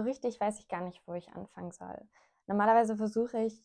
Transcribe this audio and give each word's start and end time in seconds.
so 0.00 0.06
richtig 0.06 0.40
weiß 0.40 0.58
ich 0.58 0.68
gar 0.68 0.80
nicht, 0.80 1.02
wo 1.06 1.14
ich 1.14 1.30
anfangen 1.32 1.72
soll. 1.72 2.00
Normalerweise 2.46 2.96
versuche 2.96 3.38
ich 3.42 3.62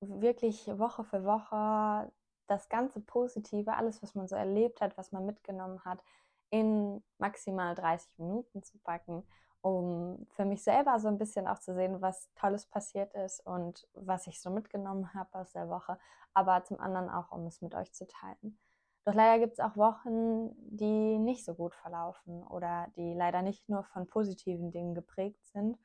wirklich 0.00 0.66
Woche 0.78 1.04
für 1.04 1.24
Woche 1.24 2.12
das 2.46 2.68
ganze 2.68 3.00
Positive, 3.00 3.74
alles, 3.74 4.02
was 4.02 4.14
man 4.14 4.28
so 4.28 4.36
erlebt 4.36 4.80
hat, 4.80 4.98
was 4.98 5.12
man 5.12 5.24
mitgenommen 5.24 5.84
hat, 5.84 6.02
in 6.50 7.02
maximal 7.18 7.74
30 7.74 8.18
Minuten 8.18 8.62
zu 8.62 8.78
packen, 8.78 9.24
um 9.62 10.26
für 10.30 10.44
mich 10.44 10.62
selber 10.62 10.98
so 10.98 11.08
ein 11.08 11.18
bisschen 11.18 11.46
auch 11.46 11.58
zu 11.58 11.74
sehen, 11.74 12.02
was 12.02 12.28
Tolles 12.34 12.66
passiert 12.66 13.14
ist 13.14 13.40
und 13.46 13.86
was 13.94 14.26
ich 14.26 14.40
so 14.40 14.50
mitgenommen 14.50 15.14
habe 15.14 15.38
aus 15.38 15.52
der 15.52 15.68
Woche, 15.68 15.98
aber 16.34 16.64
zum 16.64 16.80
anderen 16.80 17.08
auch, 17.08 17.30
um 17.30 17.46
es 17.46 17.62
mit 17.62 17.74
euch 17.74 17.92
zu 17.92 18.06
teilen. 18.06 18.58
Doch 19.04 19.14
leider 19.14 19.38
gibt 19.38 19.54
es 19.54 19.60
auch 19.60 19.76
Wochen, 19.76 20.50
die 20.76 21.18
nicht 21.18 21.44
so 21.44 21.54
gut 21.54 21.74
verlaufen 21.74 22.46
oder 22.46 22.88
die 22.96 23.14
leider 23.14 23.42
nicht 23.42 23.68
nur 23.68 23.84
von 23.84 24.06
positiven 24.06 24.70
Dingen 24.70 24.94
geprägt 24.94 25.44
sind. 25.46 25.78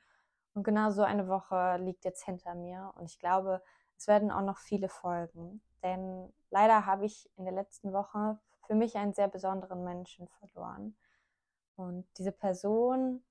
Und 0.53 0.63
genau 0.63 0.89
so 0.91 1.03
eine 1.03 1.27
Woche 1.27 1.77
liegt 1.77 2.05
jetzt 2.05 2.23
hinter 2.23 2.55
mir 2.55 2.93
und 2.95 3.09
ich 3.09 3.19
glaube, 3.19 3.61
es 3.97 4.07
werden 4.07 4.31
auch 4.31 4.41
noch 4.41 4.57
viele 4.57 4.89
folgen. 4.89 5.61
Denn 5.83 6.33
leider 6.49 6.85
habe 6.85 7.05
ich 7.05 7.29
in 7.37 7.45
der 7.45 7.53
letzten 7.53 7.93
Woche 7.93 8.39
für 8.65 8.75
mich 8.75 8.97
einen 8.97 9.13
sehr 9.13 9.27
besonderen 9.27 9.83
Menschen 9.83 10.27
verloren. 10.27 10.95
Und 11.75 12.05
diese 12.17 12.31
Person 12.31 13.23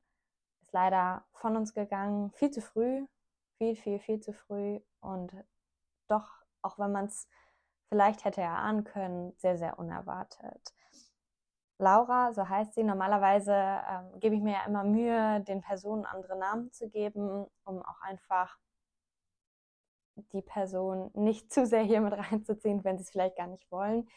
ist 0.61 0.73
leider 0.73 1.25
von 1.33 1.57
uns 1.57 1.75
gegangen, 1.75 2.31
viel 2.33 2.51
zu 2.51 2.61
früh, 2.61 3.07
viel, 3.59 3.77
viel, 3.77 3.99
viel 3.99 4.21
zu 4.21 4.33
früh. 4.33 4.81
Und 5.01 5.33
doch, 6.09 6.31
auch 6.63 6.79
wenn 6.79 6.93
man 6.93 7.07
es 7.07 7.29
vielleicht 7.89 8.25
hätte 8.25 8.41
erahnen 8.41 8.85
können, 8.85 9.35
sehr, 9.39 9.57
sehr 9.59 9.79
unerwartet. 9.79 10.75
Laura, 11.79 12.33
so 12.33 12.49
heißt 12.49 12.75
sie. 12.75 12.85
Normalerweise 12.85 13.53
ähm, 13.53 14.21
gebe 14.21 14.37
ich 14.37 14.43
mir 14.43 14.53
ja 14.53 14.65
immer 14.67 14.85
Mühe, 14.85 15.41
den 15.41 15.61
Personen 15.61 16.05
andere 16.05 16.39
Namen 16.39 16.73
zu 16.73 16.89
geben, 16.89 17.47
um 17.65 17.83
auch 17.83 18.01
einfach 18.01 18.59
die 20.33 20.43
Person 20.43 21.11
nicht 21.15 21.53
zu 21.53 21.67
sehr 21.67 21.83
hier 21.83 22.01
mit 22.01 22.13
reinzuziehen, 22.33 22.85
wenn 22.85 22.99
sie 22.99 23.03
es 23.03 23.11
vielleicht 23.11 23.37
gar 23.37 23.49
nicht 23.49 23.71
wollen. 23.71 24.09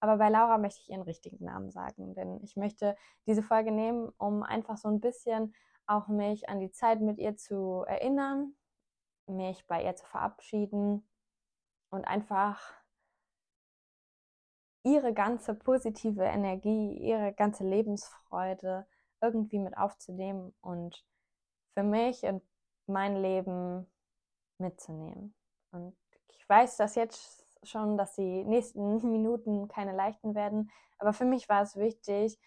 Aber 0.00 0.16
bei 0.16 0.28
Laura 0.28 0.58
möchte 0.58 0.80
ich 0.80 0.90
ihren 0.90 1.02
richtigen 1.02 1.44
Namen 1.44 1.70
sagen, 1.70 2.14
denn 2.14 2.40
ich 2.42 2.56
möchte 2.56 2.96
diese 3.26 3.42
Folge 3.42 3.70
nehmen, 3.70 4.10
um 4.18 4.42
einfach 4.42 4.76
so 4.76 4.88
ein 4.88 5.00
bisschen 5.00 5.54
auch 5.86 6.08
mich 6.08 6.48
an 6.48 6.60
die 6.60 6.72
Zeit 6.72 7.00
mit 7.00 7.18
ihr 7.18 7.36
zu 7.36 7.84
erinnern, 7.86 8.54
mich 9.26 9.66
bei 9.66 9.84
ihr 9.84 9.94
zu 9.94 10.04
verabschieden 10.06 11.08
und 11.90 12.04
einfach 12.04 12.60
ihre 14.82 15.12
ganze 15.14 15.54
positive 15.54 16.24
Energie, 16.24 16.96
ihre 16.98 17.32
ganze 17.32 17.64
Lebensfreude 17.64 18.86
irgendwie 19.20 19.58
mit 19.58 19.76
aufzunehmen 19.76 20.54
und 20.60 21.04
für 21.74 21.82
mich 21.82 22.22
und 22.24 22.42
mein 22.86 23.16
Leben 23.16 23.86
mitzunehmen. 24.58 25.34
Und 25.70 25.96
ich 26.28 26.48
weiß 26.48 26.76
das 26.76 26.96
jetzt 26.96 27.46
schon, 27.62 27.96
dass 27.96 28.14
die 28.14 28.44
nächsten 28.44 29.00
Minuten 29.12 29.68
keine 29.68 29.94
leichten 29.94 30.34
werden, 30.34 30.70
aber 30.98 31.12
für 31.12 31.24
mich 31.24 31.48
war 31.48 31.62
es 31.62 31.76
wichtig, 31.76 32.38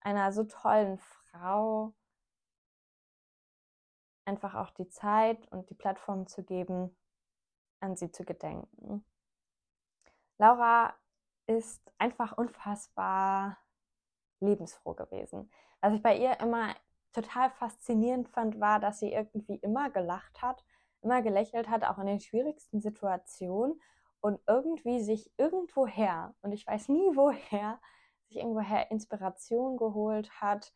einer 0.00 0.32
so 0.32 0.44
tollen 0.44 0.98
Frau 0.98 1.94
einfach 4.24 4.54
auch 4.54 4.70
die 4.70 4.88
Zeit 4.88 5.50
und 5.50 5.68
die 5.70 5.74
Plattform 5.74 6.26
zu 6.26 6.44
geben, 6.44 6.96
an 7.80 7.96
sie 7.96 8.12
zu 8.12 8.24
gedenken. 8.24 9.04
Laura 10.38 10.94
ist 11.50 11.82
einfach 11.98 12.38
unfassbar 12.38 13.58
lebensfroh 14.38 14.94
gewesen. 14.94 15.50
Was 15.80 15.94
ich 15.94 16.02
bei 16.02 16.16
ihr 16.16 16.38
immer 16.38 16.74
total 17.12 17.50
faszinierend 17.50 18.28
fand, 18.28 18.60
war, 18.60 18.78
dass 18.78 19.00
sie 19.00 19.12
irgendwie 19.12 19.56
immer 19.56 19.90
gelacht 19.90 20.42
hat, 20.42 20.64
immer 21.02 21.22
gelächelt 21.22 21.68
hat, 21.68 21.82
auch 21.84 21.98
in 21.98 22.06
den 22.06 22.20
schwierigsten 22.20 22.80
Situationen 22.80 23.80
und 24.20 24.40
irgendwie 24.46 25.02
sich 25.02 25.32
irgendwoher, 25.38 26.34
und 26.42 26.52
ich 26.52 26.66
weiß 26.66 26.88
nie 26.88 27.16
woher, 27.16 27.80
sich 28.28 28.36
irgendwoher 28.36 28.90
Inspiration 28.92 29.76
geholt 29.76 30.30
hat 30.40 30.72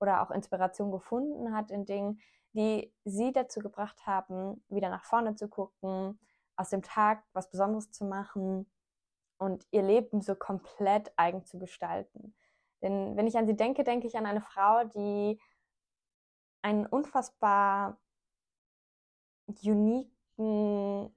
oder 0.00 0.22
auch 0.22 0.30
Inspiration 0.30 0.90
gefunden 0.90 1.54
hat 1.54 1.70
in 1.70 1.84
Dingen, 1.84 2.20
die 2.54 2.94
sie 3.04 3.32
dazu 3.32 3.60
gebracht 3.60 4.06
haben, 4.06 4.64
wieder 4.68 4.88
nach 4.88 5.04
vorne 5.04 5.34
zu 5.34 5.48
gucken, 5.48 6.18
aus 6.56 6.70
dem 6.70 6.82
Tag 6.82 7.24
was 7.34 7.50
Besonderes 7.50 7.90
zu 7.90 8.06
machen 8.06 8.70
und 9.38 9.66
ihr 9.70 9.82
Leben 9.82 10.20
so 10.20 10.34
komplett 10.34 11.12
eigen 11.16 11.44
zu 11.44 11.58
gestalten. 11.58 12.34
Denn 12.82 13.16
wenn 13.16 13.26
ich 13.26 13.36
an 13.36 13.46
sie 13.46 13.56
denke, 13.56 13.84
denke 13.84 14.06
ich 14.06 14.16
an 14.16 14.26
eine 14.26 14.40
Frau, 14.40 14.84
die 14.84 15.40
einen 16.62 16.86
unfassbar 16.86 17.98
uniken 19.62 21.14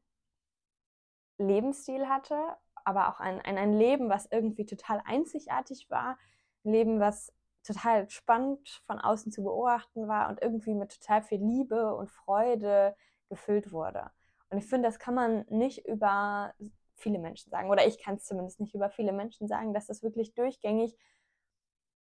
Lebensstil 1.38 2.07
hatte, 2.07 2.57
aber 2.83 3.09
auch 3.09 3.19
ein, 3.19 3.41
ein, 3.41 3.57
ein 3.57 3.73
Leben, 3.73 4.09
was 4.09 4.28
irgendwie 4.31 4.66
total 4.66 5.01
einzigartig 5.05 5.89
war, 5.89 6.17
ein 6.63 6.72
Leben, 6.72 6.99
was 6.99 7.34
total 7.63 8.09
spannend 8.09 8.81
von 8.85 8.99
außen 8.99 9.31
zu 9.31 9.44
beobachten 9.44 10.07
war 10.07 10.29
und 10.29 10.41
irgendwie 10.41 10.73
mit 10.73 10.99
total 10.99 11.22
viel 11.22 11.39
Liebe 11.39 11.95
und 11.95 12.09
Freude 12.09 12.95
gefüllt 13.29 13.72
wurde. 13.72 14.09
Und 14.49 14.57
ich 14.57 14.66
finde, 14.66 14.88
das 14.88 14.99
kann 14.99 15.13
man 15.13 15.45
nicht 15.49 15.85
über 15.85 16.53
viele 16.97 17.19
Menschen 17.19 17.50
sagen, 17.50 17.69
oder 17.69 17.88
ich 17.88 18.02
kann 18.02 18.16
es 18.16 18.25
zumindest 18.25 18.59
nicht 18.59 18.75
über 18.75 18.90
viele 18.90 19.13
Menschen 19.13 19.47
sagen, 19.47 19.74
dass 19.74 19.88
das 19.88 20.03
wirklich 20.03 20.34
durchgängig 20.34 20.97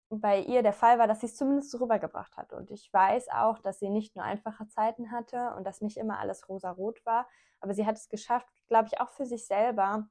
bei 0.09 0.39
ihr 0.39 0.63
der 0.63 0.73
Fall 0.73 0.99
war, 0.99 1.07
dass 1.07 1.19
sie 1.19 1.25
es 1.25 1.35
zumindest 1.35 1.79
rübergebracht 1.79 2.37
hat. 2.37 2.53
Und 2.53 2.71
ich 2.71 2.91
weiß 2.91 3.29
auch, 3.29 3.59
dass 3.59 3.79
sie 3.79 3.89
nicht 3.89 4.15
nur 4.15 4.23
einfache 4.23 4.67
Zeiten 4.67 5.11
hatte 5.11 5.53
und 5.55 5.65
dass 5.65 5.81
nicht 5.81 5.97
immer 5.97 6.19
alles 6.19 6.47
rosa-rot 6.47 7.05
war, 7.05 7.27
aber 7.59 7.73
sie 7.73 7.85
hat 7.85 7.97
es 7.97 8.09
geschafft, 8.09 8.47
glaube 8.67 8.87
ich, 8.91 9.01
auch 9.01 9.09
für 9.09 9.25
sich 9.25 9.45
selber 9.45 10.07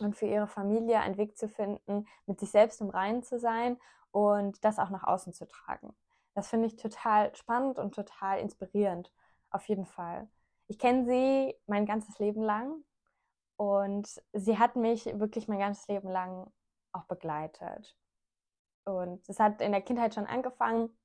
und 0.00 0.16
für 0.16 0.26
ihre 0.26 0.46
Familie 0.46 1.00
einen 1.00 1.16
Weg 1.16 1.36
zu 1.36 1.48
finden, 1.48 2.06
mit 2.26 2.40
sich 2.40 2.50
selbst 2.50 2.80
im 2.80 2.90
Reinen 2.90 3.22
zu 3.22 3.38
sein 3.38 3.78
und 4.10 4.64
das 4.64 4.78
auch 4.78 4.90
nach 4.90 5.04
außen 5.04 5.32
zu 5.32 5.46
tragen. 5.46 5.94
Das 6.34 6.48
finde 6.48 6.66
ich 6.66 6.76
total 6.76 7.34
spannend 7.34 7.78
und 7.78 7.94
total 7.94 8.40
inspirierend, 8.40 9.12
auf 9.50 9.68
jeden 9.68 9.86
Fall. 9.86 10.28
Ich 10.66 10.78
kenne 10.78 11.04
sie 11.06 11.54
mein 11.66 11.86
ganzes 11.86 12.18
Leben 12.18 12.42
lang 12.42 12.84
und 13.56 14.08
sie 14.32 14.58
hat 14.58 14.76
mich 14.76 15.06
wirklich 15.18 15.48
mein 15.48 15.58
ganzes 15.58 15.86
Leben 15.88 16.08
lang 16.08 16.50
auch 16.92 17.04
begleitet. 17.04 17.96
Und 18.84 19.26
es 19.28 19.38
hat 19.38 19.60
in 19.60 19.72
der 19.72 19.82
Kindheit 19.82 20.14
schon 20.14 20.26
angefangen, 20.26 20.96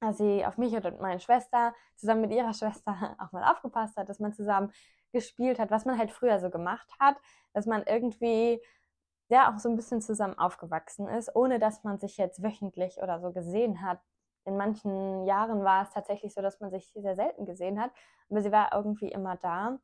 als 0.00 0.18
sie 0.18 0.44
auf 0.44 0.58
mich 0.58 0.74
und 0.74 1.00
meine 1.00 1.20
Schwester 1.20 1.74
zusammen 1.96 2.22
mit 2.22 2.32
ihrer 2.32 2.54
Schwester 2.54 3.16
auch 3.18 3.32
mal 3.32 3.50
aufgepasst 3.50 3.96
hat, 3.96 4.08
dass 4.08 4.18
man 4.18 4.32
zusammen 4.32 4.72
gespielt 5.12 5.58
hat, 5.58 5.70
was 5.70 5.84
man 5.84 5.98
halt 5.98 6.10
früher 6.10 6.40
so 6.40 6.50
gemacht 6.50 6.88
hat, 6.98 7.16
dass 7.52 7.66
man 7.66 7.82
irgendwie 7.84 8.60
ja 9.28 9.52
auch 9.52 9.58
so 9.58 9.68
ein 9.68 9.76
bisschen 9.76 10.00
zusammen 10.00 10.38
aufgewachsen 10.38 11.06
ist, 11.08 11.34
ohne 11.36 11.58
dass 11.58 11.84
man 11.84 11.98
sich 11.98 12.16
jetzt 12.16 12.42
wöchentlich 12.42 12.98
oder 12.98 13.20
so 13.20 13.32
gesehen 13.32 13.82
hat. 13.82 14.00
In 14.44 14.56
manchen 14.56 15.24
Jahren 15.24 15.62
war 15.64 15.84
es 15.84 15.90
tatsächlich 15.90 16.34
so, 16.34 16.42
dass 16.42 16.60
man 16.60 16.70
sich 16.70 16.90
sehr 16.94 17.14
selten 17.14 17.46
gesehen 17.46 17.80
hat, 17.80 17.92
aber 18.28 18.42
sie 18.42 18.50
war 18.50 18.74
irgendwie 18.74 19.08
immer 19.08 19.36
da 19.36 19.78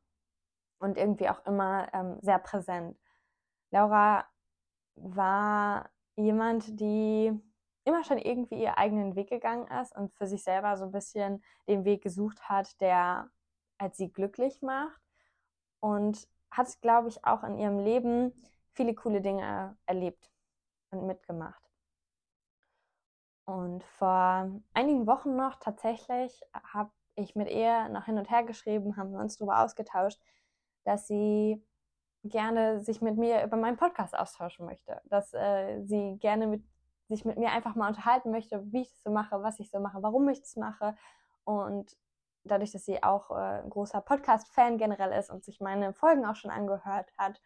und 0.79 0.97
irgendwie 0.97 1.29
auch 1.29 1.45
immer 1.45 1.87
ähm, 1.93 2.17
sehr 2.21 2.39
präsent. 2.39 2.97
Laura 3.71 4.25
war 4.95 5.89
jemand, 6.15 6.79
die 6.79 7.31
immer 7.85 8.03
schon 8.03 8.17
irgendwie 8.17 8.61
ihr 8.61 8.77
eigenen 8.77 9.15
Weg 9.15 9.29
gegangen 9.29 9.67
ist 9.81 9.95
und 9.95 10.13
für 10.13 10.27
sich 10.27 10.43
selber 10.43 10.77
so 10.77 10.85
ein 10.85 10.91
bisschen 10.91 11.43
den 11.67 11.85
Weg 11.85 12.03
gesucht 12.03 12.41
hat, 12.49 12.79
der 12.81 13.29
als 13.77 13.97
sie 13.97 14.11
glücklich 14.11 14.61
macht 14.61 15.01
und 15.79 16.27
hat, 16.51 16.81
glaube 16.81 17.07
ich, 17.07 17.23
auch 17.25 17.43
in 17.43 17.57
ihrem 17.57 17.79
Leben 17.79 18.33
viele 18.73 18.93
coole 18.93 19.21
Dinge 19.21 19.77
erlebt 19.85 20.31
und 20.91 21.05
mitgemacht. 21.05 21.63
Und 23.45 23.83
vor 23.83 24.51
einigen 24.73 25.07
Wochen 25.07 25.35
noch 25.35 25.55
tatsächlich 25.55 26.43
habe 26.53 26.91
ich 27.15 27.35
mit 27.35 27.49
ihr 27.49 27.89
noch 27.89 28.05
hin 28.05 28.17
und 28.17 28.29
her 28.29 28.43
geschrieben, 28.43 28.95
haben 28.97 29.11
wir 29.11 29.19
uns 29.19 29.37
darüber 29.37 29.63
ausgetauscht, 29.63 30.19
dass 30.83 31.07
sie 31.07 31.63
gerne 32.23 32.81
sich 32.81 33.01
mit 33.01 33.17
mir 33.17 33.43
über 33.43 33.57
meinen 33.57 33.77
Podcast 33.77 34.17
austauschen 34.17 34.65
möchte, 34.65 35.01
dass 35.05 35.33
äh, 35.33 35.81
sie 35.83 36.17
gerne 36.19 36.47
mit, 36.47 36.63
sich 37.07 37.25
mit 37.25 37.37
mir 37.37 37.51
einfach 37.51 37.75
mal 37.75 37.87
unterhalten 37.87 38.31
möchte, 38.31 38.71
wie 38.71 38.81
ich 38.81 38.89
das 38.89 39.03
so 39.03 39.11
mache, 39.11 39.41
was 39.41 39.59
ich 39.59 39.71
so 39.71 39.79
mache, 39.79 40.01
warum 40.01 40.27
ich 40.29 40.41
das 40.41 40.55
mache. 40.55 40.95
Und 41.45 41.95
dadurch, 42.43 42.71
dass 42.71 42.85
sie 42.85 43.01
auch 43.03 43.31
äh, 43.31 43.61
ein 43.61 43.69
großer 43.69 44.01
Podcast-Fan 44.01 44.77
generell 44.77 45.17
ist 45.17 45.29
und 45.29 45.43
sich 45.43 45.59
meine 45.61 45.93
Folgen 45.93 46.25
auch 46.25 46.35
schon 46.35 46.51
angehört 46.51 47.11
hat, 47.17 47.41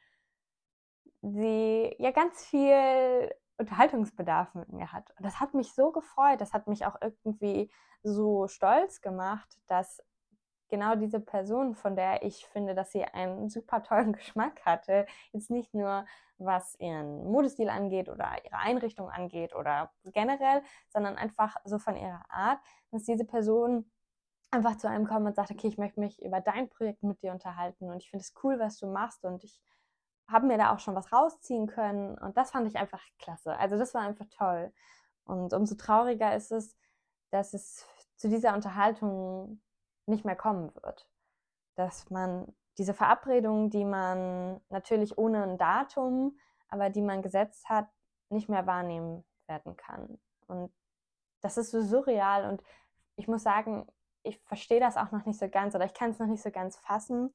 sie 1.22 1.96
ja 2.00 2.12
ganz 2.12 2.44
viel 2.46 3.32
Unterhaltungsbedarf 3.58 4.56
mit 4.56 4.70
mir 4.74 4.92
hat. 4.92 5.12
Und 5.18 5.26
das 5.26 5.40
hat 5.40 5.54
mich 5.54 5.74
so 5.74 5.92
gefreut, 5.92 6.42
das 6.42 6.54
hat 6.54 6.68
mich 6.68 6.86
auch 6.86 6.96
irgendwie 7.02 7.72
so 8.02 8.48
stolz 8.48 9.02
gemacht, 9.02 9.58
dass 9.68 10.04
genau 10.74 10.96
diese 10.96 11.20
Person, 11.20 11.76
von 11.76 11.96
der 11.96 12.24
ich 12.24 12.48
finde, 12.48 12.74
dass 12.74 12.92
sie 12.92 13.04
einen 13.06 13.48
super 13.48 13.84
tollen 13.84 14.12
Geschmack 14.14 14.66
hatte, 14.66 15.06
jetzt 15.32 15.52
nicht 15.52 15.76
nur 15.76 16.06
was 16.40 16.76
ihren 16.80 17.32
Modestil 17.32 17.70
angeht 17.70 18.10
oder 18.10 18.32
ihre 18.44 18.58
Einrichtung 18.58 19.08
angeht 19.08 19.54
oder 19.54 19.92
generell, 20.04 20.64
sondern 20.90 21.16
einfach 21.16 21.58
so 21.64 21.78
von 21.78 21.96
ihrer 21.96 22.24
Art, 22.28 22.60
dass 22.90 23.04
diese 23.04 23.24
Person 23.24 23.92
einfach 24.50 24.76
zu 24.78 24.90
einem 24.90 25.06
kommen 25.06 25.28
und 25.28 25.36
sagt, 25.36 25.52
okay, 25.52 25.68
ich 25.68 25.78
möchte 25.78 26.00
mich 26.00 26.20
über 26.24 26.42
dein 26.42 26.70
Projekt 26.70 27.04
mit 27.04 27.22
dir 27.22 27.34
unterhalten 27.34 27.92
und 27.92 27.98
ich 27.98 28.10
finde 28.10 28.24
es 28.24 28.34
cool, 28.44 28.58
was 28.58 28.80
du 28.80 28.88
machst 28.88 29.24
und 29.26 29.44
ich 29.44 29.62
habe 30.28 30.48
mir 30.48 30.58
da 30.58 30.74
auch 30.74 30.80
schon 30.80 30.96
was 30.96 31.14
rausziehen 31.14 31.68
können 31.68 32.18
und 32.18 32.36
das 32.36 32.50
fand 32.50 32.68
ich 32.68 32.78
einfach 32.78 33.04
klasse. 33.20 33.56
Also 33.58 33.78
das 33.78 33.94
war 33.94 34.02
einfach 34.02 34.26
toll. 34.36 34.74
Und 35.26 35.54
umso 35.54 35.76
trauriger 35.76 36.36
ist 36.36 36.52
es, 36.52 36.76
dass 37.30 37.54
es 37.54 37.86
zu 38.16 38.28
dieser 38.28 38.56
Unterhaltung 38.56 39.62
nicht 40.06 40.26
mehr 40.26 40.36
kommen 40.36 40.74
wird. 40.82 41.08
Dass 41.76 42.10
man 42.10 42.54
diese 42.78 42.94
Verabredung, 42.94 43.70
die 43.70 43.86
man 43.86 44.62
natürlich 44.70 45.18
ohne 45.18 45.44
ein 45.44 45.58
Datum, 45.58 46.38
aber 46.68 46.90
die 46.90 47.02
man 47.02 47.22
gesetzt 47.22 47.70
hat, 47.70 47.88
nicht 48.30 48.50
mehr 48.50 48.66
wahrnehmen 48.66 49.24
werden 49.48 49.76
kann. 49.78 50.20
Und 50.48 50.72
das 51.42 51.58
ist 51.58 51.72
so 51.72 51.82
surreal 51.82 52.50
und 52.50 52.64
ich 53.16 53.28
muss 53.28 53.44
sagen, 53.44 53.86
ich 54.24 54.40
verstehe 54.40 54.80
das 54.80 54.98
auch 54.98 55.12
noch 55.12 55.26
nicht 55.26 55.40
so 55.40 55.50
ganz 55.50 55.76
oder 55.76 55.86
ich 55.86 55.94
kann 55.94 56.12
es 56.12 56.20
noch 56.20 56.28
nicht 56.28 56.42
so 56.42 56.52
ganz 56.52 56.78
fassen, 56.78 57.34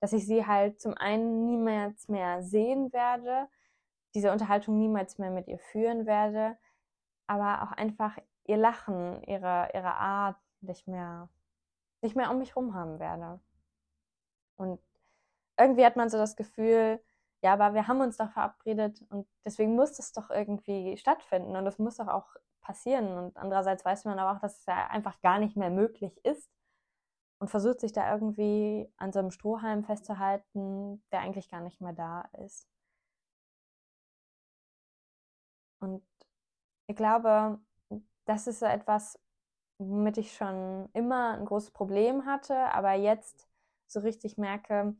dass 0.00 0.12
ich 0.12 0.26
sie 0.26 0.46
halt 0.46 0.80
zum 0.80 0.94
einen 0.94 1.44
niemals 1.44 2.08
mehr 2.08 2.42
sehen 2.42 2.92
werde, 2.92 3.48
diese 4.14 4.32
Unterhaltung 4.32 4.78
niemals 4.78 5.18
mehr 5.18 5.30
mit 5.30 5.48
ihr 5.48 5.58
führen 5.58 6.06
werde, 6.06 6.56
aber 7.26 7.62
auch 7.62 7.72
einfach 7.72 8.16
ihr 8.46 8.56
Lachen, 8.56 9.22
ihre, 9.24 9.70
ihre 9.74 9.94
Art 9.94 10.36
nicht 10.60 10.88
mehr, 10.88 11.28
nicht 12.02 12.16
mehr 12.16 12.30
um 12.30 12.38
mich 12.38 12.56
rum 12.56 12.74
haben 12.74 12.98
werde. 12.98 13.40
Und 14.56 14.80
irgendwie 15.58 15.84
hat 15.84 15.96
man 15.96 16.10
so 16.10 16.18
das 16.18 16.36
Gefühl, 16.36 17.02
ja, 17.42 17.54
aber 17.54 17.74
wir 17.74 17.88
haben 17.88 18.00
uns 18.00 18.16
doch 18.18 18.30
verabredet 18.32 19.02
und 19.10 19.26
deswegen 19.44 19.74
muss 19.74 19.92
das 19.94 20.12
doch 20.12 20.30
irgendwie 20.30 20.96
stattfinden 20.98 21.56
und 21.56 21.64
das 21.64 21.78
muss 21.78 21.96
doch 21.96 22.08
auch 22.08 22.36
passieren. 22.60 23.16
Und 23.18 23.36
andererseits 23.36 23.84
weiß 23.84 24.04
man 24.04 24.18
aber 24.18 24.36
auch, 24.36 24.40
dass 24.40 24.60
es 24.60 24.66
ja 24.66 24.88
einfach 24.88 25.20
gar 25.20 25.38
nicht 25.38 25.56
mehr 25.56 25.70
möglich 25.70 26.24
ist 26.24 26.50
und 27.38 27.48
versucht 27.48 27.80
sich 27.80 27.92
da 27.92 28.12
irgendwie 28.12 28.92
an 28.98 29.12
so 29.12 29.18
einem 29.18 29.30
Strohhalm 29.30 29.84
festzuhalten, 29.84 31.02
der 31.12 31.20
eigentlich 31.20 31.48
gar 31.50 31.60
nicht 31.62 31.80
mehr 31.80 31.94
da 31.94 32.22
ist. 32.44 32.68
Und 35.80 36.02
ich 36.86 36.96
glaube, 36.96 37.58
das 38.26 38.46
ist 38.46 38.60
so 38.60 38.66
etwas, 38.66 39.18
womit 39.80 40.18
ich 40.18 40.36
schon 40.36 40.88
immer 40.92 41.32
ein 41.32 41.46
großes 41.46 41.70
Problem 41.70 42.26
hatte, 42.26 42.54
aber 42.74 42.92
jetzt 42.92 43.48
so 43.86 44.00
richtig 44.00 44.36
merke, 44.36 44.94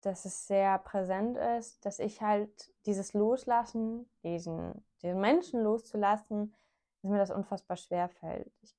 dass 0.00 0.24
es 0.24 0.46
sehr 0.46 0.78
präsent 0.78 1.36
ist, 1.36 1.84
dass 1.84 2.00
ich 2.00 2.20
halt 2.20 2.74
dieses 2.84 3.14
Loslassen, 3.14 4.10
diesen, 4.24 4.84
diesen 5.02 5.20
Menschen 5.20 5.62
loszulassen, 5.62 6.54
dass 7.02 7.10
mir 7.10 7.18
das 7.18 7.30
unfassbar 7.30 7.76
schwer 7.76 8.08
fällt. 8.08 8.52
Ich 8.62 8.76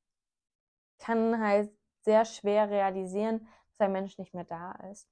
kann 0.99 1.41
halt 1.41 1.71
sehr 2.01 2.25
schwer 2.25 2.69
realisieren, 2.69 3.47
dass 3.69 3.79
ein 3.79 3.93
Mensch 3.93 4.17
nicht 4.17 4.33
mehr 4.33 4.45
da 4.45 4.73
ist. 4.91 5.09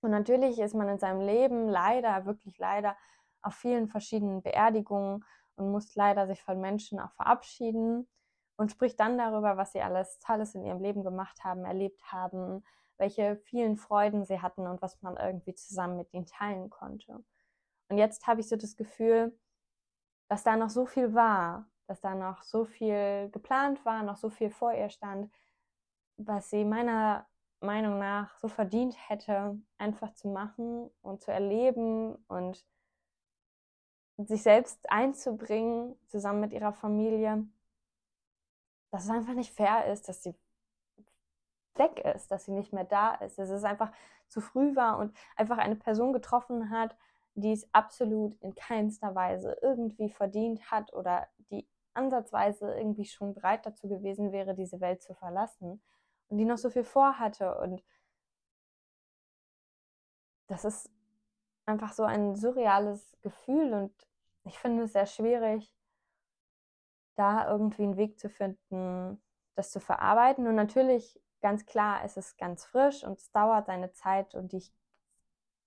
Und 0.00 0.12
natürlich 0.12 0.58
ist 0.58 0.74
man 0.74 0.88
in 0.88 0.98
seinem 0.98 1.20
Leben 1.20 1.68
leider, 1.68 2.24
wirklich 2.24 2.56
leider, 2.58 2.96
auf 3.42 3.54
vielen 3.54 3.88
verschiedenen 3.88 4.42
Beerdigungen 4.42 5.24
und 5.56 5.70
muss 5.70 5.94
leider 5.94 6.26
sich 6.26 6.42
von 6.42 6.60
Menschen 6.60 7.00
auch 7.00 7.12
verabschieden 7.12 8.08
und 8.60 8.70
spricht 8.70 9.00
dann 9.00 9.16
darüber, 9.16 9.56
was 9.56 9.72
sie 9.72 9.80
alles 9.80 10.18
Tolles 10.18 10.54
in 10.54 10.66
ihrem 10.66 10.82
Leben 10.82 11.02
gemacht 11.02 11.44
haben, 11.44 11.64
erlebt 11.64 12.12
haben, 12.12 12.62
welche 12.98 13.36
vielen 13.36 13.78
Freuden 13.78 14.26
sie 14.26 14.42
hatten 14.42 14.66
und 14.66 14.82
was 14.82 15.00
man 15.00 15.16
irgendwie 15.16 15.54
zusammen 15.54 15.96
mit 15.96 16.12
ihnen 16.12 16.26
teilen 16.26 16.68
konnte. 16.68 17.24
Und 17.88 17.96
jetzt 17.96 18.26
habe 18.26 18.42
ich 18.42 18.48
so 18.50 18.56
das 18.56 18.76
Gefühl, 18.76 19.34
dass 20.28 20.42
da 20.42 20.58
noch 20.58 20.68
so 20.68 20.84
viel 20.84 21.14
war, 21.14 21.70
dass 21.86 22.02
da 22.02 22.14
noch 22.14 22.42
so 22.42 22.66
viel 22.66 23.30
geplant 23.32 23.82
war, 23.86 24.02
noch 24.02 24.18
so 24.18 24.28
viel 24.28 24.50
vor 24.50 24.74
ihr 24.74 24.90
stand, 24.90 25.32
was 26.18 26.50
sie 26.50 26.66
meiner 26.66 27.26
Meinung 27.60 27.98
nach 27.98 28.36
so 28.40 28.48
verdient 28.48 28.94
hätte, 29.08 29.58
einfach 29.78 30.12
zu 30.12 30.28
machen 30.28 30.90
und 31.00 31.22
zu 31.22 31.32
erleben 31.32 32.14
und 32.28 32.62
sich 34.18 34.42
selbst 34.42 34.90
einzubringen, 34.90 35.98
zusammen 36.08 36.40
mit 36.40 36.52
ihrer 36.52 36.74
Familie, 36.74 37.48
dass 38.90 39.04
es 39.04 39.10
einfach 39.10 39.34
nicht 39.34 39.54
fair 39.54 39.86
ist, 39.86 40.08
dass 40.08 40.22
sie 40.22 40.34
weg 41.74 41.98
ist, 42.14 42.30
dass 42.30 42.44
sie 42.44 42.52
nicht 42.52 42.72
mehr 42.72 42.84
da 42.84 43.14
ist, 43.14 43.38
dass 43.38 43.50
es 43.50 43.64
einfach 43.64 43.92
zu 44.28 44.40
früh 44.40 44.76
war 44.76 44.98
und 44.98 45.16
einfach 45.36 45.58
eine 45.58 45.76
Person 45.76 46.12
getroffen 46.12 46.70
hat, 46.70 46.96
die 47.34 47.52
es 47.52 47.72
absolut 47.72 48.36
in 48.42 48.54
keinster 48.54 49.14
Weise 49.14 49.56
irgendwie 49.62 50.10
verdient 50.10 50.70
hat 50.70 50.92
oder 50.92 51.28
die 51.50 51.66
ansatzweise 51.94 52.74
irgendwie 52.74 53.04
schon 53.04 53.34
bereit 53.34 53.66
dazu 53.66 53.88
gewesen 53.88 54.32
wäre, 54.32 54.54
diese 54.54 54.80
Welt 54.80 55.02
zu 55.02 55.14
verlassen 55.14 55.82
und 56.28 56.38
die 56.38 56.44
noch 56.44 56.58
so 56.58 56.70
viel 56.70 56.84
vorhatte. 56.84 57.58
Und 57.58 57.82
das 60.46 60.64
ist 60.64 60.90
einfach 61.66 61.92
so 61.92 62.04
ein 62.04 62.36
surreales 62.36 63.16
Gefühl 63.22 63.72
und 63.72 63.92
ich 64.44 64.58
finde 64.58 64.84
es 64.84 64.92
sehr 64.92 65.06
schwierig, 65.06 65.72
da 67.16 67.48
irgendwie 67.48 67.82
einen 67.84 67.96
Weg 67.96 68.18
zu 68.18 68.28
finden, 68.28 69.22
das 69.54 69.70
zu 69.70 69.80
verarbeiten. 69.80 70.46
Und 70.46 70.54
natürlich, 70.54 71.20
ganz 71.40 71.66
klar, 71.66 72.04
ist 72.04 72.16
es 72.16 72.36
ganz 72.36 72.64
frisch 72.64 73.04
und 73.04 73.18
es 73.18 73.30
dauert 73.32 73.66
seine 73.66 73.92
Zeit 73.92 74.34
und 74.34 74.54
ich 74.54 74.72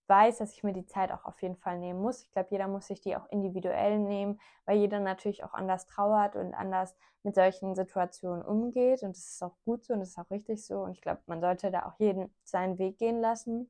weiß, 0.08 0.40
dass 0.40 0.54
ich 0.54 0.64
mir 0.64 0.74
die 0.74 0.86
Zeit 0.86 1.12
auch 1.12 1.26
auf 1.26 1.42
jeden 1.42 1.56
Fall 1.56 1.80
nehmen 1.80 2.02
muss. 2.02 2.24
Ich 2.24 2.32
glaube, 2.32 2.50
jeder 2.52 2.68
muss 2.68 2.88
sich 2.88 3.02
die 3.02 3.16
auch 3.16 3.30
individuell 3.30 4.00
nehmen, 4.00 4.40
weil 4.66 4.78
jeder 4.78 5.00
natürlich 5.00 5.44
auch 5.44 5.54
anders 5.54 5.86
trauert 5.88 6.36
und 6.36 6.54
anders 6.54 6.96
mit 7.24 7.36
solchen 7.36 7.76
Situationen 7.76 8.44
umgeht. 8.44 9.04
Und 9.04 9.16
das 9.16 9.26
ist 9.34 9.44
auch 9.44 9.56
gut 9.66 9.84
so 9.86 9.94
und 9.94 10.00
das 10.02 10.10
ist 10.10 10.18
auch 10.20 10.30
richtig 10.30 10.66
so. 10.66 10.82
Und 10.82 10.92
ich 10.92 11.02
glaube, 11.02 11.22
man 11.28 11.42
sollte 11.42 11.72
da 11.72 11.86
auch 11.88 12.00
jeden 12.00 12.34
seinen 12.44 12.78
Weg 12.80 12.98
gehen 12.98 13.22
lassen. 13.22 13.70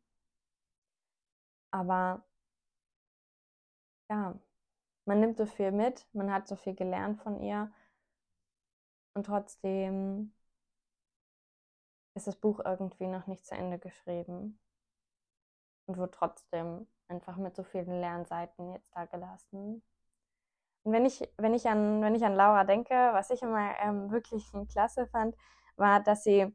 Aber 1.71 2.23
ja, 4.09 4.33
man 5.05 5.19
nimmt 5.19 5.37
so 5.37 5.45
viel 5.45 5.71
mit, 5.71 6.07
man 6.13 6.31
hat 6.31 6.47
so 6.47 6.55
viel 6.55 6.75
gelernt 6.75 7.21
von 7.21 7.39
ihr. 7.41 7.71
Und 9.13 9.25
trotzdem 9.25 10.33
ist 12.15 12.27
das 12.27 12.35
Buch 12.35 12.59
irgendwie 12.63 13.07
noch 13.07 13.27
nicht 13.27 13.45
zu 13.45 13.55
Ende 13.55 13.79
geschrieben 13.79 14.59
und 15.85 15.97
wurde 15.97 16.11
trotzdem 16.11 16.87
einfach 17.07 17.37
mit 17.37 17.55
so 17.55 17.63
vielen 17.63 17.99
Lernseiten 17.99 18.71
jetzt 18.71 18.95
da 18.95 19.05
gelassen. 19.05 19.83
Und 20.83 20.91
wenn 20.91 21.05
ich, 21.05 21.27
wenn 21.37 21.53
ich 21.53 21.67
an, 21.67 22.01
wenn 22.01 22.15
ich 22.15 22.25
an 22.25 22.35
Laura 22.35 22.63
denke, 22.65 22.93
was 22.93 23.29
ich 23.29 23.41
immer 23.41 23.77
ähm, 23.79 24.11
wirklich 24.11 24.45
klasse 24.71 25.07
fand, 25.07 25.35
war, 25.75 26.01
dass 26.01 26.23
sie 26.23 26.53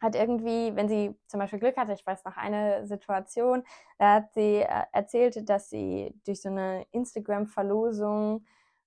hat 0.00 0.14
irgendwie, 0.14 0.74
wenn 0.76 0.88
sie 0.88 1.14
zum 1.26 1.40
Beispiel 1.40 1.58
Glück 1.58 1.76
hatte, 1.76 1.92
ich 1.92 2.06
weiß 2.06 2.24
noch 2.24 2.36
eine 2.36 2.86
Situation, 2.86 3.62
da 3.98 4.14
hat 4.14 4.32
sie 4.34 4.60
äh, 4.60 4.84
erzählt, 4.92 5.48
dass 5.48 5.70
sie 5.70 6.14
durch 6.26 6.42
so 6.42 6.48
eine 6.48 6.86
Instagram-Verlosung 6.92 8.44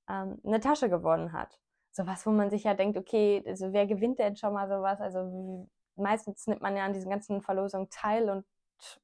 ähm, 0.10 0.40
eine 0.46 0.60
Tasche 0.60 0.90
gewonnen 0.90 1.34
hat. 1.34 1.60
Sowas, 1.92 2.26
wo 2.26 2.32
man 2.32 2.50
sich 2.50 2.64
ja 2.64 2.74
denkt, 2.74 2.98
okay, 2.98 3.44
also 3.48 3.74
wer 3.74 3.88
gewinnt 3.88 4.20
denn 4.20 4.36
schon 4.36 4.54
mal 4.54 4.68
sowas? 4.68 5.02
Also 5.02 5.68
meistens 5.96 6.46
nimmt 6.48 6.62
man 6.62 6.76
ja 6.78 6.86
an 6.86 6.94
diesen 6.94 7.10
ganzen 7.10 7.42
Verlosungen 7.42 7.90
teil 7.90 8.30
und 8.30 8.46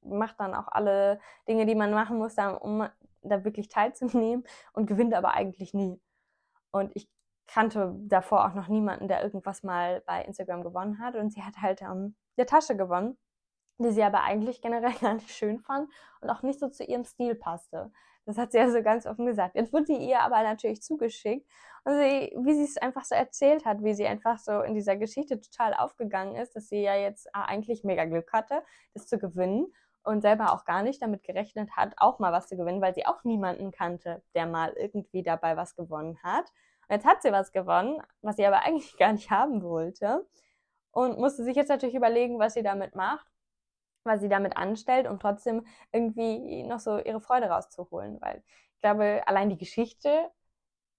macht 0.02 0.38
dann 0.38 0.54
auch 0.54 0.68
alle 0.68 1.18
Dinge, 1.48 1.66
die 1.66 1.74
man 1.74 1.90
machen 1.90 2.18
muss, 2.18 2.36
um 2.60 2.86
da 3.22 3.44
wirklich 3.44 3.68
teilzunehmen 3.68 4.44
und 4.72 4.86
gewinnt 4.86 5.14
aber 5.14 5.34
eigentlich 5.34 5.74
nie. 5.74 6.00
Und 6.70 6.92
ich 6.94 7.08
kannte 7.46 7.94
davor 8.06 8.46
auch 8.46 8.54
noch 8.54 8.68
niemanden, 8.68 9.08
der 9.08 9.22
irgendwas 9.22 9.62
mal 9.62 10.02
bei 10.06 10.22
Instagram 10.22 10.62
gewonnen 10.62 10.98
hat. 10.98 11.16
Und 11.16 11.32
sie 11.32 11.42
hat 11.42 11.60
halt 11.60 11.82
ähm, 11.82 12.16
eine 12.36 12.46
Tasche 12.46 12.76
gewonnen, 12.76 13.18
die 13.78 13.92
sie 13.92 14.02
aber 14.02 14.22
eigentlich 14.22 14.62
generell 14.62 14.92
gar 15.00 15.14
nicht 15.14 15.30
schön 15.30 15.60
fand 15.60 15.90
und 16.20 16.30
auch 16.30 16.42
nicht 16.42 16.60
so 16.60 16.68
zu 16.68 16.84
ihrem 16.84 17.04
Stil 17.04 17.34
passte. 17.34 17.92
Das 18.26 18.38
hat 18.38 18.52
sie 18.52 18.58
ja 18.58 18.70
so 18.70 18.82
ganz 18.82 19.06
offen 19.06 19.26
gesagt. 19.26 19.54
Jetzt 19.54 19.72
wurde 19.72 19.86
die 19.86 20.08
ihr 20.08 20.20
aber 20.20 20.42
natürlich 20.42 20.82
zugeschickt. 20.82 21.46
Und 21.84 21.98
sie, 21.98 22.34
wie 22.42 22.54
sie 22.54 22.64
es 22.64 22.78
einfach 22.78 23.04
so 23.04 23.14
erzählt 23.14 23.66
hat, 23.66 23.84
wie 23.84 23.92
sie 23.92 24.06
einfach 24.06 24.38
so 24.38 24.62
in 24.62 24.74
dieser 24.74 24.96
Geschichte 24.96 25.38
total 25.38 25.74
aufgegangen 25.74 26.34
ist, 26.36 26.56
dass 26.56 26.68
sie 26.68 26.80
ja 26.80 26.94
jetzt 26.94 27.28
ah, 27.34 27.44
eigentlich 27.44 27.84
mega 27.84 28.06
Glück 28.06 28.32
hatte, 28.32 28.62
das 28.94 29.06
zu 29.06 29.18
gewinnen 29.18 29.66
und 30.04 30.22
selber 30.22 30.52
auch 30.52 30.64
gar 30.64 30.82
nicht 30.82 31.02
damit 31.02 31.22
gerechnet 31.22 31.76
hat, 31.76 31.94
auch 31.98 32.18
mal 32.18 32.32
was 32.32 32.46
zu 32.46 32.56
gewinnen, 32.56 32.80
weil 32.80 32.94
sie 32.94 33.06
auch 33.06 33.24
niemanden 33.24 33.70
kannte, 33.70 34.22
der 34.34 34.46
mal 34.46 34.72
irgendwie 34.72 35.22
dabei 35.22 35.56
was 35.56 35.76
gewonnen 35.76 36.18
hat. 36.22 36.50
Und 36.88 36.96
jetzt 36.96 37.06
hat 37.06 37.22
sie 37.22 37.32
was 37.32 37.52
gewonnen, 37.52 38.02
was 38.22 38.36
sie 38.36 38.46
aber 38.46 38.62
eigentlich 38.64 38.96
gar 38.96 39.12
nicht 39.12 39.30
haben 39.30 39.62
wollte. 39.62 40.26
Und 40.92 41.18
musste 41.18 41.44
sich 41.44 41.56
jetzt 41.56 41.68
natürlich 41.68 41.94
überlegen, 41.96 42.38
was 42.38 42.54
sie 42.54 42.62
damit 42.62 42.94
macht 42.94 43.26
was 44.04 44.20
sie 44.20 44.28
damit 44.28 44.56
anstellt, 44.56 45.08
um 45.08 45.18
trotzdem 45.18 45.66
irgendwie 45.92 46.62
noch 46.62 46.78
so 46.80 46.98
ihre 46.98 47.20
Freude 47.20 47.46
rauszuholen. 47.46 48.20
Weil 48.20 48.42
ich 48.74 48.80
glaube, 48.80 49.22
allein 49.26 49.50
die 49.50 49.58
Geschichte 49.58 50.30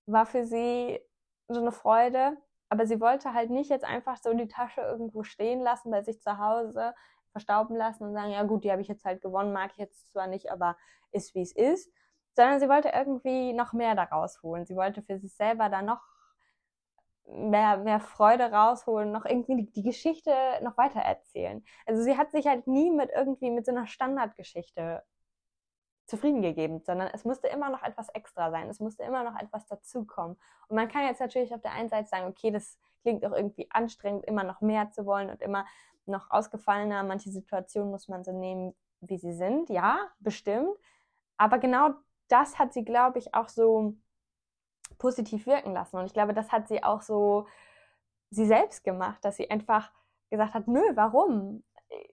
war 0.07 0.25
für 0.25 0.45
sie 0.45 0.99
so 1.47 1.61
eine 1.61 1.71
Freude, 1.71 2.37
aber 2.69 2.87
sie 2.87 2.99
wollte 2.99 3.33
halt 3.33 3.51
nicht 3.51 3.69
jetzt 3.69 3.85
einfach 3.85 4.17
so 4.17 4.33
die 4.33 4.47
Tasche 4.47 4.81
irgendwo 4.81 5.23
stehen 5.23 5.61
lassen 5.61 5.91
bei 5.91 6.01
sich 6.01 6.21
zu 6.21 6.37
Hause, 6.39 6.95
verstauben 7.31 7.75
lassen 7.75 8.05
und 8.05 8.13
sagen, 8.13 8.31
ja 8.31 8.43
gut, 8.43 8.63
die 8.63 8.71
habe 8.71 8.81
ich 8.81 8.87
jetzt 8.87 9.05
halt 9.05 9.21
gewonnen, 9.21 9.53
mag 9.53 9.71
ich 9.73 9.77
jetzt 9.77 10.11
zwar 10.11 10.27
nicht, 10.27 10.51
aber 10.51 10.75
ist 11.11 11.35
wie 11.35 11.41
es 11.41 11.51
ist, 11.51 11.91
sondern 12.35 12.59
sie 12.59 12.69
wollte 12.69 12.89
irgendwie 12.89 13.53
noch 13.53 13.73
mehr 13.73 13.95
daraus 13.95 14.41
holen. 14.43 14.65
Sie 14.65 14.75
wollte 14.75 15.01
für 15.01 15.17
sich 15.19 15.33
selber 15.35 15.69
da 15.69 15.81
noch 15.81 16.01
mehr, 17.27 17.77
mehr 17.77 17.99
Freude 17.99 18.51
rausholen, 18.51 19.11
noch 19.11 19.25
irgendwie 19.25 19.55
die, 19.55 19.71
die 19.71 19.83
Geschichte 19.83 20.31
noch 20.61 20.77
weiter 20.77 20.99
erzählen. 20.99 21.63
Also 21.85 22.03
sie 22.03 22.17
hat 22.17 22.31
sich 22.31 22.45
halt 22.47 22.67
nie 22.67 22.91
mit 22.91 23.09
irgendwie 23.15 23.51
mit 23.51 23.65
so 23.65 23.71
einer 23.71 23.87
Standardgeschichte 23.87 25.03
zufrieden 26.05 26.41
gegeben, 26.41 26.81
sondern 26.85 27.09
es 27.13 27.25
musste 27.25 27.47
immer 27.47 27.69
noch 27.69 27.81
etwas 27.81 28.09
extra 28.09 28.51
sein, 28.51 28.69
es 28.69 28.79
musste 28.79 29.03
immer 29.03 29.23
noch 29.23 29.39
etwas 29.39 29.65
dazukommen. 29.65 30.37
Und 30.67 30.75
man 30.75 30.87
kann 30.87 31.05
jetzt 31.05 31.19
natürlich 31.19 31.53
auf 31.53 31.61
der 31.61 31.71
einen 31.71 31.89
Seite 31.89 32.07
sagen, 32.07 32.27
okay, 32.27 32.51
das 32.51 32.77
klingt 33.01 33.25
auch 33.25 33.31
irgendwie 33.31 33.67
anstrengend, 33.71 34.25
immer 34.25 34.43
noch 34.43 34.61
mehr 34.61 34.91
zu 34.91 35.05
wollen 35.05 35.29
und 35.29 35.41
immer 35.41 35.65
noch 36.05 36.29
ausgefallener. 36.29 37.03
Manche 37.03 37.31
Situationen 37.31 37.89
muss 37.89 38.07
man 38.07 38.23
so 38.23 38.31
nehmen, 38.31 38.75
wie 39.01 39.17
sie 39.17 39.33
sind, 39.33 39.69
ja, 39.69 39.97
bestimmt. 40.19 40.77
Aber 41.37 41.57
genau 41.57 41.89
das 42.27 42.59
hat 42.59 42.73
sie, 42.73 42.83
glaube 42.83 43.19
ich, 43.19 43.33
auch 43.33 43.49
so 43.49 43.95
positiv 44.97 45.45
wirken 45.45 45.73
lassen. 45.73 45.97
Und 45.97 46.05
ich 46.05 46.13
glaube, 46.13 46.33
das 46.33 46.51
hat 46.51 46.67
sie 46.67 46.83
auch 46.83 47.01
so 47.01 47.47
sie 48.29 48.45
selbst 48.45 48.83
gemacht, 48.83 49.23
dass 49.23 49.37
sie 49.37 49.49
einfach 49.49 49.91
gesagt 50.29 50.53
hat, 50.53 50.67
nö, 50.67 50.81
warum? 50.95 51.63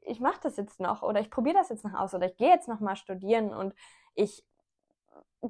Ich 0.02 0.20
mache 0.20 0.40
das 0.42 0.56
jetzt 0.56 0.80
noch 0.80 1.02
oder 1.02 1.20
ich 1.20 1.30
probiere 1.30 1.56
das 1.56 1.70
jetzt 1.70 1.84
noch 1.84 1.94
aus 1.94 2.14
oder 2.14 2.26
ich 2.26 2.36
gehe 2.36 2.50
jetzt 2.50 2.68
noch 2.68 2.80
mal 2.80 2.96
studieren 2.96 3.52
und 3.54 3.74
ich 4.14 4.44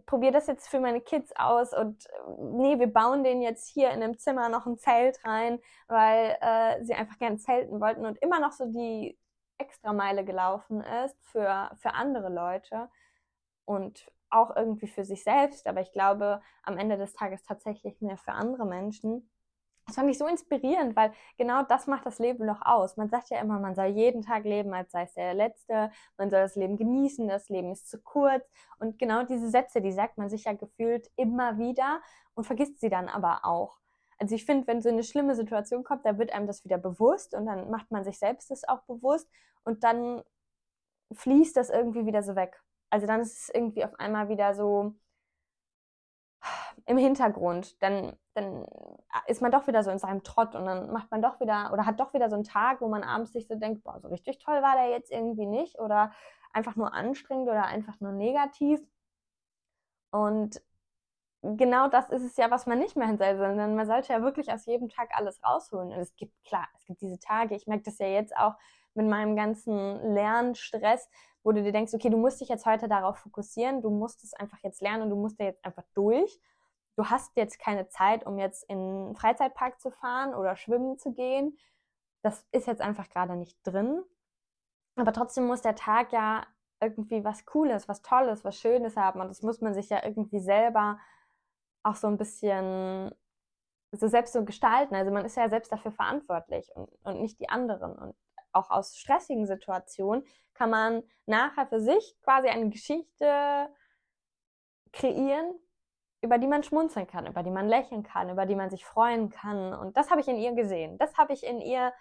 probiere 0.06 0.32
das 0.32 0.46
jetzt 0.46 0.68
für 0.68 0.80
meine 0.80 1.00
Kids 1.00 1.32
aus 1.36 1.74
und 1.74 2.08
nee, 2.38 2.78
wir 2.78 2.86
bauen 2.86 3.24
denen 3.24 3.42
jetzt 3.42 3.68
hier 3.68 3.90
in 3.90 4.00
dem 4.00 4.16
Zimmer 4.18 4.48
noch 4.48 4.66
ein 4.66 4.78
Zelt 4.78 5.22
rein, 5.24 5.60
weil 5.88 6.36
äh, 6.40 6.82
sie 6.82 6.94
einfach 6.94 7.18
gern 7.18 7.38
zelten 7.38 7.80
wollten 7.80 8.06
und 8.06 8.16
immer 8.22 8.40
noch 8.40 8.52
so 8.52 8.64
die 8.66 9.18
Extrameile 9.58 10.24
gelaufen 10.24 10.80
ist 11.04 11.16
für, 11.26 11.70
für 11.76 11.92
andere 11.94 12.30
Leute 12.30 12.88
und 13.64 14.10
auch 14.32 14.54
irgendwie 14.56 14.86
für 14.86 15.04
sich 15.04 15.22
selbst, 15.24 15.66
aber 15.66 15.80
ich 15.80 15.92
glaube 15.92 16.40
am 16.62 16.78
Ende 16.78 16.96
des 16.96 17.12
Tages 17.14 17.42
tatsächlich 17.42 18.00
mehr 18.00 18.16
für 18.16 18.32
andere 18.32 18.66
Menschen. 18.66 19.28
Das 19.86 19.96
fand 19.96 20.10
ich 20.10 20.18
so 20.18 20.26
inspirierend, 20.26 20.94
weil 20.94 21.12
genau 21.38 21.64
das 21.64 21.88
macht 21.88 22.06
das 22.06 22.20
Leben 22.20 22.46
doch 22.46 22.62
aus. 22.62 22.96
Man 22.96 23.08
sagt 23.08 23.30
ja 23.30 23.40
immer, 23.40 23.58
man 23.58 23.74
soll 23.74 23.86
jeden 23.86 24.22
Tag 24.22 24.44
leben, 24.44 24.72
als 24.74 24.92
sei 24.92 25.02
es 25.02 25.14
der 25.14 25.34
letzte. 25.34 25.90
Man 26.16 26.30
soll 26.30 26.40
das 26.40 26.54
Leben 26.54 26.76
genießen, 26.76 27.26
das 27.28 27.48
Leben 27.48 27.72
ist 27.72 27.90
zu 27.90 28.00
kurz. 28.00 28.44
Und 28.78 28.98
genau 28.98 29.24
diese 29.24 29.50
Sätze, 29.50 29.80
die 29.80 29.92
sagt 29.92 30.18
man 30.18 30.30
sich 30.30 30.44
ja 30.44 30.52
gefühlt 30.52 31.10
immer 31.16 31.58
wieder 31.58 32.00
und 32.34 32.44
vergisst 32.44 32.80
sie 32.80 32.90
dann 32.90 33.08
aber 33.08 33.44
auch. 33.44 33.78
Also 34.18 34.36
ich 34.36 34.44
finde, 34.44 34.68
wenn 34.68 34.80
so 34.80 34.88
eine 34.88 35.02
schlimme 35.02 35.34
Situation 35.34 35.82
kommt, 35.82 36.06
da 36.06 36.16
wird 36.16 36.32
einem 36.32 36.46
das 36.46 36.64
wieder 36.64 36.78
bewusst 36.78 37.34
und 37.34 37.46
dann 37.46 37.68
macht 37.70 37.90
man 37.90 38.04
sich 38.04 38.20
selbst 38.20 38.52
das 38.52 38.62
auch 38.62 38.82
bewusst 38.82 39.28
und 39.64 39.82
dann 39.82 40.22
fließt 41.12 41.56
das 41.56 41.70
irgendwie 41.70 42.06
wieder 42.06 42.22
so 42.22 42.36
weg. 42.36 42.62
Also 42.92 43.06
dann 43.06 43.20
ist 43.22 43.38
es 43.38 43.48
irgendwie 43.48 43.84
auf 43.86 43.98
einmal 43.98 44.28
wieder 44.28 44.54
so 44.54 44.94
im 46.84 46.98
Hintergrund. 46.98 47.82
Dann, 47.82 48.18
dann 48.34 48.66
ist 49.26 49.40
man 49.40 49.50
doch 49.50 49.66
wieder 49.66 49.82
so 49.82 49.90
in 49.90 49.98
seinem 49.98 50.22
Trott 50.24 50.54
und 50.54 50.66
dann 50.66 50.92
macht 50.92 51.10
man 51.10 51.22
doch 51.22 51.40
wieder 51.40 51.72
oder 51.72 51.86
hat 51.86 52.00
doch 52.00 52.12
wieder 52.12 52.28
so 52.28 52.36
einen 52.36 52.44
Tag, 52.44 52.82
wo 52.82 52.88
man 52.88 53.02
abends 53.02 53.32
sich 53.32 53.48
so 53.48 53.54
denkt, 53.54 53.82
boah, 53.82 53.98
so 53.98 54.08
richtig 54.08 54.40
toll 54.40 54.60
war 54.60 54.76
der 54.76 54.90
jetzt 54.90 55.10
irgendwie 55.10 55.46
nicht 55.46 55.78
oder 55.78 56.12
einfach 56.52 56.76
nur 56.76 56.92
anstrengend 56.92 57.48
oder 57.48 57.64
einfach 57.64 57.98
nur 58.00 58.12
negativ. 58.12 58.80
Und 60.10 60.60
genau 61.40 61.88
das 61.88 62.10
ist 62.10 62.24
es 62.24 62.36
ja, 62.36 62.50
was 62.50 62.66
man 62.66 62.78
nicht 62.78 62.94
mehr 62.96 63.06
hin 63.06 63.16
soll, 63.16 63.38
sondern 63.38 63.74
man 63.74 63.86
sollte 63.86 64.12
ja 64.12 64.20
wirklich 64.22 64.52
aus 64.52 64.66
jedem 64.66 64.90
Tag 64.90 65.16
alles 65.16 65.42
rausholen. 65.42 65.92
Und 65.92 65.98
es 65.98 66.14
gibt, 66.16 66.34
klar, 66.44 66.68
es 66.76 66.84
gibt 66.84 67.00
diese 67.00 67.18
Tage, 67.18 67.54
ich 67.54 67.66
merke 67.66 67.84
das 67.84 67.98
ja 67.98 68.06
jetzt 68.08 68.36
auch 68.36 68.54
mit 68.94 69.06
meinem 69.06 69.36
ganzen 69.36 70.14
Lernstress, 70.14 71.08
wo 71.42 71.52
du 71.52 71.62
dir 71.62 71.72
denkst, 71.72 71.94
okay, 71.94 72.10
du 72.10 72.18
musst 72.18 72.40
dich 72.40 72.48
jetzt 72.48 72.66
heute 72.66 72.88
darauf 72.88 73.18
fokussieren, 73.18 73.82
du 73.82 73.90
musst 73.90 74.22
es 74.24 74.34
einfach 74.34 74.58
jetzt 74.62 74.80
lernen 74.80 75.02
und 75.02 75.10
du 75.10 75.16
musst 75.16 75.40
da 75.40 75.44
jetzt 75.44 75.64
einfach 75.64 75.84
durch. 75.94 76.40
Du 76.96 77.06
hast 77.06 77.36
jetzt 77.36 77.58
keine 77.58 77.88
Zeit, 77.88 78.26
um 78.26 78.38
jetzt 78.38 78.64
in 78.68 78.78
einen 78.78 79.16
Freizeitpark 79.16 79.80
zu 79.80 79.90
fahren 79.90 80.34
oder 80.34 80.56
schwimmen 80.56 80.98
zu 80.98 81.12
gehen. 81.12 81.56
Das 82.22 82.46
ist 82.52 82.66
jetzt 82.66 82.82
einfach 82.82 83.08
gerade 83.08 83.34
nicht 83.36 83.58
drin. 83.64 84.02
Aber 84.96 85.12
trotzdem 85.12 85.46
muss 85.46 85.62
der 85.62 85.74
Tag 85.74 86.12
ja 86.12 86.46
irgendwie 86.80 87.24
was 87.24 87.46
Cooles, 87.46 87.88
was 87.88 88.02
Tolles, 88.02 88.44
was 88.44 88.58
Schönes 88.58 88.96
haben. 88.96 89.20
Und 89.20 89.28
das 89.28 89.42
muss 89.42 89.60
man 89.60 89.72
sich 89.72 89.88
ja 89.88 90.04
irgendwie 90.04 90.40
selber 90.40 90.98
auch 91.82 91.96
so 91.96 92.08
ein 92.08 92.18
bisschen 92.18 93.12
so 93.92 94.08
selbst 94.08 94.32
so 94.32 94.44
gestalten. 94.44 94.94
Also 94.94 95.10
man 95.10 95.24
ist 95.24 95.36
ja 95.36 95.48
selbst 95.48 95.72
dafür 95.72 95.92
verantwortlich 95.92 96.70
und, 96.74 96.88
und 97.04 97.20
nicht 97.20 97.40
die 97.40 97.48
anderen. 97.48 97.92
Und 97.92 98.14
auch 98.52 98.70
aus 98.70 98.96
stressigen 98.96 99.46
Situationen, 99.46 100.24
kann 100.54 100.70
man 100.70 101.02
nachher 101.26 101.66
für 101.66 101.80
sich 101.80 102.16
quasi 102.22 102.48
eine 102.48 102.68
Geschichte 102.68 103.68
kreieren, 104.92 105.54
über 106.22 106.38
die 106.38 106.46
man 106.46 106.62
schmunzeln 106.62 107.06
kann, 107.06 107.26
über 107.26 107.42
die 107.42 107.50
man 107.50 107.68
lächeln 107.68 108.02
kann, 108.02 108.30
über 108.30 108.46
die 108.46 108.54
man 108.54 108.70
sich 108.70 108.84
freuen 108.84 109.30
kann. 109.30 109.74
Und 109.74 109.96
das 109.96 110.10
habe 110.10 110.20
ich 110.20 110.28
in 110.28 110.36
ihr 110.36 110.52
gesehen. 110.52 110.98
Das 110.98 111.16
habe 111.16 111.32
ich 111.32 111.44
in 111.44 111.60
ihr 111.60 111.92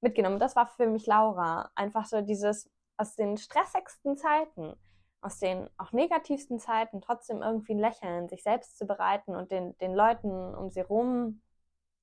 mitgenommen. 0.00 0.38
Das 0.38 0.54
war 0.54 0.68
für 0.68 0.86
mich 0.86 1.06
Laura. 1.06 1.70
Einfach 1.74 2.06
so 2.06 2.20
dieses 2.20 2.70
aus 2.96 3.16
den 3.16 3.36
stressigsten 3.36 4.16
Zeiten, 4.16 4.76
aus 5.20 5.40
den 5.40 5.68
auch 5.78 5.90
negativsten 5.92 6.60
Zeiten 6.60 7.00
trotzdem 7.00 7.42
irgendwie 7.42 7.74
ein 7.74 7.80
Lächeln, 7.80 8.28
sich 8.28 8.44
selbst 8.44 8.78
zu 8.78 8.86
bereiten 8.86 9.34
und 9.34 9.50
den, 9.50 9.76
den 9.78 9.94
Leuten 9.94 10.54
um 10.54 10.70
sie 10.70 10.82
rum 10.82 11.42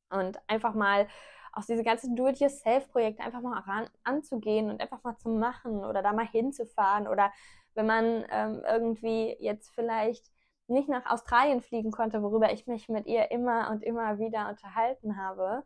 und 0.09 0.41
einfach 0.47 0.73
mal 0.73 1.07
auch 1.53 1.65
diese 1.65 1.83
ganzen 1.83 2.15
Do-it-yourself-Projekte 2.15 3.23
einfach 3.23 3.41
mal 3.41 3.59
ran, 3.59 3.89
anzugehen 4.03 4.69
und 4.69 4.81
einfach 4.81 5.03
mal 5.03 5.17
zu 5.17 5.29
machen 5.29 5.83
oder 5.83 6.01
da 6.01 6.13
mal 6.13 6.27
hinzufahren 6.27 7.07
oder 7.07 7.31
wenn 7.73 7.85
man 7.85 8.25
ähm, 8.29 8.61
irgendwie 8.67 9.35
jetzt 9.39 9.69
vielleicht 9.69 10.31
nicht 10.67 10.89
nach 10.89 11.05
Australien 11.05 11.61
fliegen 11.61 11.91
konnte, 11.91 12.23
worüber 12.23 12.51
ich 12.51 12.67
mich 12.67 12.89
mit 12.89 13.05
ihr 13.07 13.31
immer 13.31 13.69
und 13.71 13.83
immer 13.83 14.19
wieder 14.19 14.49
unterhalten 14.49 15.17
habe, 15.17 15.63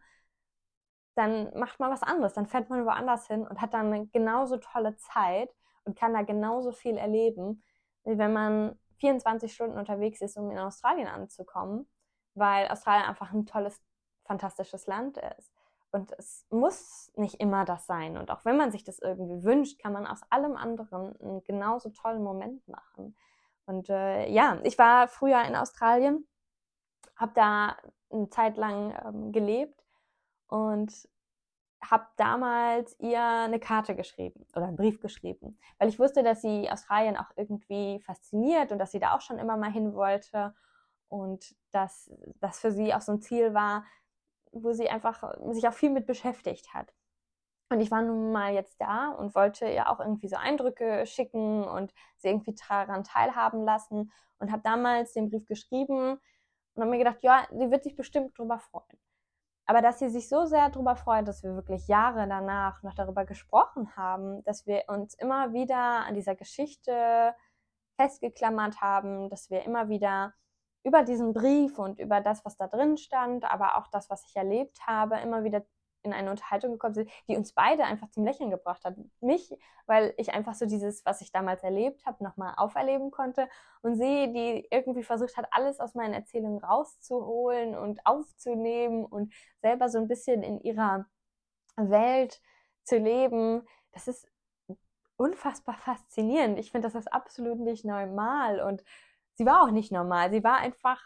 dann 1.15 1.57
macht 1.57 1.79
man 1.79 1.91
was 1.91 2.03
anderes, 2.03 2.33
dann 2.33 2.47
fährt 2.47 2.69
man 2.69 2.85
woanders 2.85 3.27
hin 3.27 3.47
und 3.47 3.61
hat 3.61 3.73
dann 3.73 3.93
eine 3.93 4.07
genauso 4.07 4.57
tolle 4.57 4.97
Zeit 4.97 5.49
und 5.85 5.97
kann 5.97 6.13
da 6.13 6.23
genauso 6.23 6.71
viel 6.71 6.97
erleben, 6.97 7.63
wie 8.03 8.17
wenn 8.17 8.33
man 8.33 8.77
24 8.99 9.53
Stunden 9.53 9.77
unterwegs 9.77 10.21
ist, 10.21 10.37
um 10.37 10.51
in 10.51 10.57
Australien 10.59 11.07
anzukommen, 11.07 11.87
weil 12.33 12.67
Australien 12.67 13.07
einfach 13.07 13.31
ein 13.31 13.45
tolles, 13.45 13.81
fantastisches 14.25 14.87
Land 14.87 15.17
ist. 15.37 15.54
Und 15.95 16.11
es 16.17 16.45
muss 16.49 17.09
nicht 17.15 17.35
immer 17.35 17.63
das 17.63 17.85
sein. 17.85 18.17
Und 18.17 18.29
auch 18.29 18.43
wenn 18.43 18.57
man 18.57 18.69
sich 18.69 18.83
das 18.83 18.99
irgendwie 18.99 19.45
wünscht, 19.45 19.79
kann 19.81 19.93
man 19.93 20.05
aus 20.05 20.19
allem 20.29 20.57
anderen 20.57 21.17
einen 21.21 21.41
genauso 21.45 21.89
tollen 21.89 22.21
Moment 22.21 22.67
machen. 22.67 23.15
Und 23.65 23.89
äh, 23.89 24.29
ja, 24.29 24.59
ich 24.63 24.77
war 24.77 25.07
früher 25.07 25.41
in 25.45 25.55
Australien, 25.55 26.27
habe 27.15 27.31
da 27.33 27.77
eine 28.11 28.27
Zeit 28.27 28.57
lang 28.57 28.93
ähm, 29.05 29.31
gelebt 29.31 29.85
und 30.47 30.91
habe 31.81 32.07
damals 32.17 32.99
ihr 32.99 33.23
eine 33.23 33.61
Karte 33.61 33.95
geschrieben 33.95 34.45
oder 34.53 34.65
einen 34.65 34.75
Brief 34.75 34.99
geschrieben, 34.99 35.57
weil 35.79 35.87
ich 35.87 35.97
wusste, 35.97 36.23
dass 36.23 36.41
sie 36.41 36.69
Australien 36.69 37.15
auch 37.15 37.31
irgendwie 37.37 38.01
fasziniert 38.01 38.73
und 38.73 38.79
dass 38.79 38.91
sie 38.91 38.99
da 38.99 39.15
auch 39.15 39.21
schon 39.21 39.39
immer 39.39 39.55
mal 39.55 39.71
hin 39.71 39.93
wollte 39.93 40.53
und 41.07 41.55
dass 41.71 42.11
das 42.41 42.59
für 42.59 42.73
sie 42.73 42.93
auch 42.93 43.01
so 43.01 43.13
ein 43.13 43.21
Ziel 43.21 43.53
war, 43.53 43.85
wo 44.63 44.73
sie 44.73 44.89
einfach 44.89 45.23
sich 45.51 45.67
auch 45.67 45.73
viel 45.73 45.89
mit 45.89 46.05
beschäftigt 46.05 46.73
hat. 46.73 46.93
Und 47.69 47.81
ich 47.81 47.89
war 47.89 48.01
nun 48.01 48.31
mal 48.31 48.53
jetzt 48.53 48.79
da 48.79 49.09
und 49.09 49.33
wollte 49.33 49.67
ihr 49.67 49.89
auch 49.89 49.99
irgendwie 49.99 50.27
so 50.27 50.35
Eindrücke 50.35 51.05
schicken 51.07 51.63
und 51.63 51.93
sie 52.17 52.29
irgendwie 52.29 52.55
daran 52.69 53.03
teilhaben 53.03 53.63
lassen 53.65 54.11
und 54.39 54.51
habe 54.51 54.61
damals 54.63 55.13
den 55.13 55.29
Brief 55.29 55.45
geschrieben 55.45 56.19
und 56.75 56.81
habe 56.81 56.91
mir 56.91 56.99
gedacht, 56.99 57.23
ja, 57.23 57.47
sie 57.51 57.71
wird 57.71 57.83
sich 57.83 57.95
bestimmt 57.95 58.37
drüber 58.37 58.59
freuen. 58.59 58.99
Aber 59.65 59.81
dass 59.81 59.97
sie 59.97 60.09
sich 60.09 60.29
so 60.29 60.45
sehr 60.45 60.69
darüber 60.69 60.95
freut, 60.95 61.27
dass 61.27 61.41
wir 61.41 61.55
wirklich 61.55 61.87
Jahre 61.87 62.27
danach 62.27 62.83
noch 62.83 62.93
darüber 62.93 63.25
gesprochen 63.25 63.95
haben, 63.95 64.43
dass 64.43 64.67
wir 64.67 64.83
uns 64.87 65.15
immer 65.15 65.53
wieder 65.53 66.05
an 66.05 66.13
dieser 66.13 66.35
Geschichte 66.35 67.33
festgeklammert 67.95 68.79
haben, 68.81 69.29
dass 69.29 69.49
wir 69.49 69.63
immer 69.63 69.89
wieder 69.89 70.35
über 70.85 71.03
diesen 71.03 71.33
Brief 71.33 71.79
und 71.79 71.99
über 71.99 72.21
das, 72.21 72.45
was 72.45 72.57
da 72.57 72.67
drin 72.67 72.97
stand, 72.97 73.43
aber 73.51 73.77
auch 73.77 73.87
das, 73.87 74.09
was 74.09 74.23
ich 74.27 74.35
erlebt 74.35 74.85
habe, 74.85 75.17
immer 75.17 75.43
wieder 75.43 75.65
in 76.03 76.13
eine 76.13 76.29
Unterhaltung 76.29 76.73
gekommen 76.73 76.93
sind, 76.93 77.09
die 77.27 77.35
uns 77.35 77.53
beide 77.53 77.83
einfach 77.83 78.09
zum 78.11 78.23
Lächeln 78.23 78.51
gebracht 78.51 78.85
hat. 78.85 78.95
Mich, 79.19 79.57
weil 79.87 80.13
ich 80.17 80.31
einfach 80.33 80.53
so 80.53 80.67
dieses, 80.67 81.03
was 81.03 81.21
ich 81.21 81.31
damals 81.31 81.63
erlebt 81.63 82.05
habe, 82.05 82.23
nochmal 82.23 82.53
auferleben 82.57 83.09
konnte. 83.09 83.49
Und 83.81 83.95
sie, 83.95 84.31
die 84.31 84.67
irgendwie 84.69 85.01
versucht 85.01 85.35
hat, 85.35 85.47
alles 85.49 85.79
aus 85.79 85.95
meinen 85.95 86.13
Erzählungen 86.13 86.63
rauszuholen 86.63 87.75
und 87.75 88.05
aufzunehmen 88.05 89.03
und 89.03 89.33
selber 89.61 89.89
so 89.89 89.97
ein 89.97 90.07
bisschen 90.07 90.43
in 90.43 90.61
ihrer 90.61 91.07
Welt 91.75 92.39
zu 92.83 92.97
leben. 92.97 93.67
Das 93.91 94.07
ist 94.07 94.29
unfassbar 95.17 95.75
faszinierend. 95.77 96.59
Ich 96.59 96.71
finde, 96.71 96.87
das 96.87 96.95
ist 96.95 97.11
absolut 97.11 97.59
nicht 97.59 97.85
normal 97.85 98.61
und 98.61 98.83
sie 99.35 99.45
war 99.45 99.63
auch 99.63 99.71
nicht 99.71 99.91
normal. 99.91 100.31
Sie 100.31 100.43
war 100.43 100.57
einfach, 100.57 101.01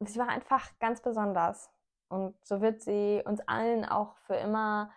sie 0.00 0.18
war 0.18 0.28
einfach 0.28 0.70
ganz 0.78 1.02
besonders. 1.02 1.70
Und 2.08 2.36
so 2.46 2.60
wird 2.60 2.82
sie 2.82 3.22
uns 3.24 3.40
allen 3.48 3.84
auch 3.84 4.16
für 4.18 4.36
immer 4.36 4.90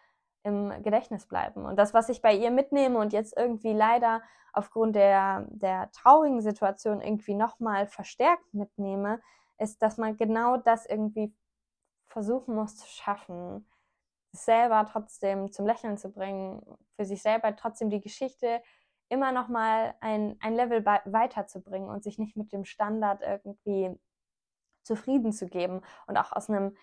im 0.44 0.72
Gedächtnis 0.84 1.26
bleiben. 1.26 1.66
Und 1.66 1.78
das, 1.78 1.94
was 1.94 2.10
ich 2.10 2.22
bei 2.22 2.34
ihr 2.34 2.52
mitnehme 2.52 3.00
und 3.00 3.12
jetzt 3.12 3.36
irgendwie 3.36 3.74
leider 3.74 4.22
aufgrund 4.54 4.96
der, 4.96 5.46
der 5.50 5.92
traurigen 5.92 6.42
Situation 6.42 7.02
irgendwie 7.02 7.34
nochmal 7.34 7.88
verstärkt 7.88 8.54
mitnehme, 8.54 9.22
ist, 9.58 9.82
dass 9.82 9.98
man 9.98 10.16
genau 10.16 10.58
das 10.58 10.86
irgendwie 10.86 11.34
versuchen 12.08 12.56
muss 12.56 12.78
zu 12.78 12.88
schaffen, 12.88 13.70
selber 14.32 14.86
trotzdem 14.90 15.52
zum 15.52 15.66
Lächeln 15.66 15.98
zu 15.98 16.12
bringen, 16.12 16.62
für 16.96 17.06
sich 17.06 17.22
selber 17.22 17.56
trotzdem 17.56 17.90
die 17.90 18.02
Geschichte 18.02 18.62
immer 19.10 19.32
noch 19.32 19.48
mal 19.48 19.96
ein, 20.02 20.38
ein 20.40 20.56
Level 20.56 20.86
weiterzubringen 20.86 21.90
und 21.90 22.04
sich 22.04 22.18
nicht 22.20 22.36
mit 22.36 22.52
dem 22.52 22.66
Standard 22.66 23.22
irgendwie 23.22 23.98
zufrieden 24.84 25.32
zu 25.32 25.48
geben. 25.48 25.82
Und 26.08 26.18
auch 26.18 26.32
aus 26.32 26.50
einem 26.50 26.76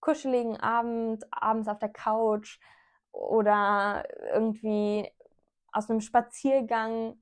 kuscheligen 0.00 0.56
Abend, 0.58 1.24
abends 1.32 1.68
auf 1.68 1.78
der 1.78 1.88
Couch 1.88 2.58
oder 3.12 4.04
irgendwie 4.32 5.10
aus 5.72 5.88
einem 5.88 6.00
Spaziergang 6.00 7.16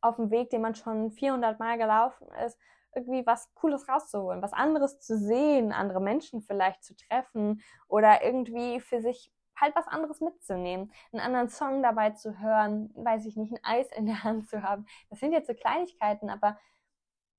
auf 0.00 0.16
dem 0.16 0.30
Weg, 0.30 0.50
den 0.50 0.62
man 0.62 0.74
schon 0.74 1.12
400 1.12 1.58
Mal 1.58 1.78
gelaufen 1.78 2.26
ist, 2.44 2.58
irgendwie 2.94 3.26
was 3.26 3.52
Cooles 3.54 3.88
rauszuholen, 3.88 4.42
was 4.42 4.52
anderes 4.52 5.00
zu 5.00 5.18
sehen, 5.18 5.72
andere 5.72 6.00
Menschen 6.00 6.42
vielleicht 6.42 6.84
zu 6.84 6.94
treffen 6.96 7.62
oder 7.88 8.22
irgendwie 8.22 8.80
für 8.80 9.00
sich 9.00 9.32
halt 9.56 9.74
was 9.76 9.86
anderes 9.88 10.20
mitzunehmen, 10.20 10.92
einen 11.12 11.20
anderen 11.20 11.48
Song 11.48 11.82
dabei 11.82 12.10
zu 12.10 12.38
hören, 12.40 12.90
weiß 12.96 13.26
ich 13.26 13.36
nicht, 13.36 13.52
ein 13.52 13.64
Eis 13.64 13.90
in 13.92 14.06
der 14.06 14.24
Hand 14.24 14.48
zu 14.48 14.62
haben. 14.62 14.86
Das 15.10 15.20
sind 15.20 15.32
jetzt 15.32 15.46
so 15.46 15.54
Kleinigkeiten, 15.54 16.30
aber 16.30 16.58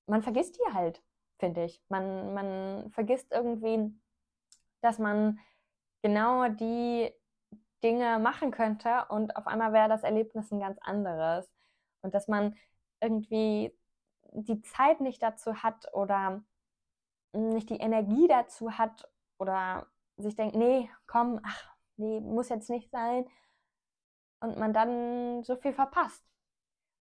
man 0.08 0.24
vergisst 0.24 0.58
die 0.58 0.74
halt, 0.74 1.02
finde 1.40 1.66
ich. 1.66 1.82
Man, 1.90 2.34
man 2.34 2.92
vergisst 2.92 3.32
irgendwie, 3.32 3.94
dass 4.82 5.00
man 5.00 5.40
genau 6.02 6.48
die 6.50 7.12
Dinge 7.84 8.20
machen 8.20 8.52
könnte 8.52 9.06
und 9.10 9.36
auf 9.36 9.48
einmal 9.48 9.74
wäre 9.74 9.90
das 9.90 10.04
Erlebnis 10.04 10.52
ein 10.52 10.60
ganz 10.60 10.78
anderes. 10.82 11.50
Und 12.02 12.14
dass 12.14 12.28
man 12.28 12.56
irgendwie 13.02 13.76
die 14.32 14.62
Zeit 14.62 15.02
nicht 15.02 15.22
dazu 15.22 15.64
hat 15.64 15.94
oder 15.94 16.44
nicht 17.34 17.70
die 17.70 17.78
Energie 17.78 18.28
dazu 18.28 18.78
hat 18.78 19.10
oder 19.38 19.88
sich 20.18 20.36
denkt, 20.36 20.56
nee, 20.56 20.90
komm, 21.08 21.40
ach, 21.44 21.75
nee, 21.98 22.20
muss 22.20 22.50
jetzt 22.50 22.70
nicht 22.70 22.92
sein. 22.92 23.26
Und 24.42 24.58
man 24.58 24.74
dann 24.74 25.44
so 25.44 25.56
viel 25.56 25.74
verpasst 25.74 26.24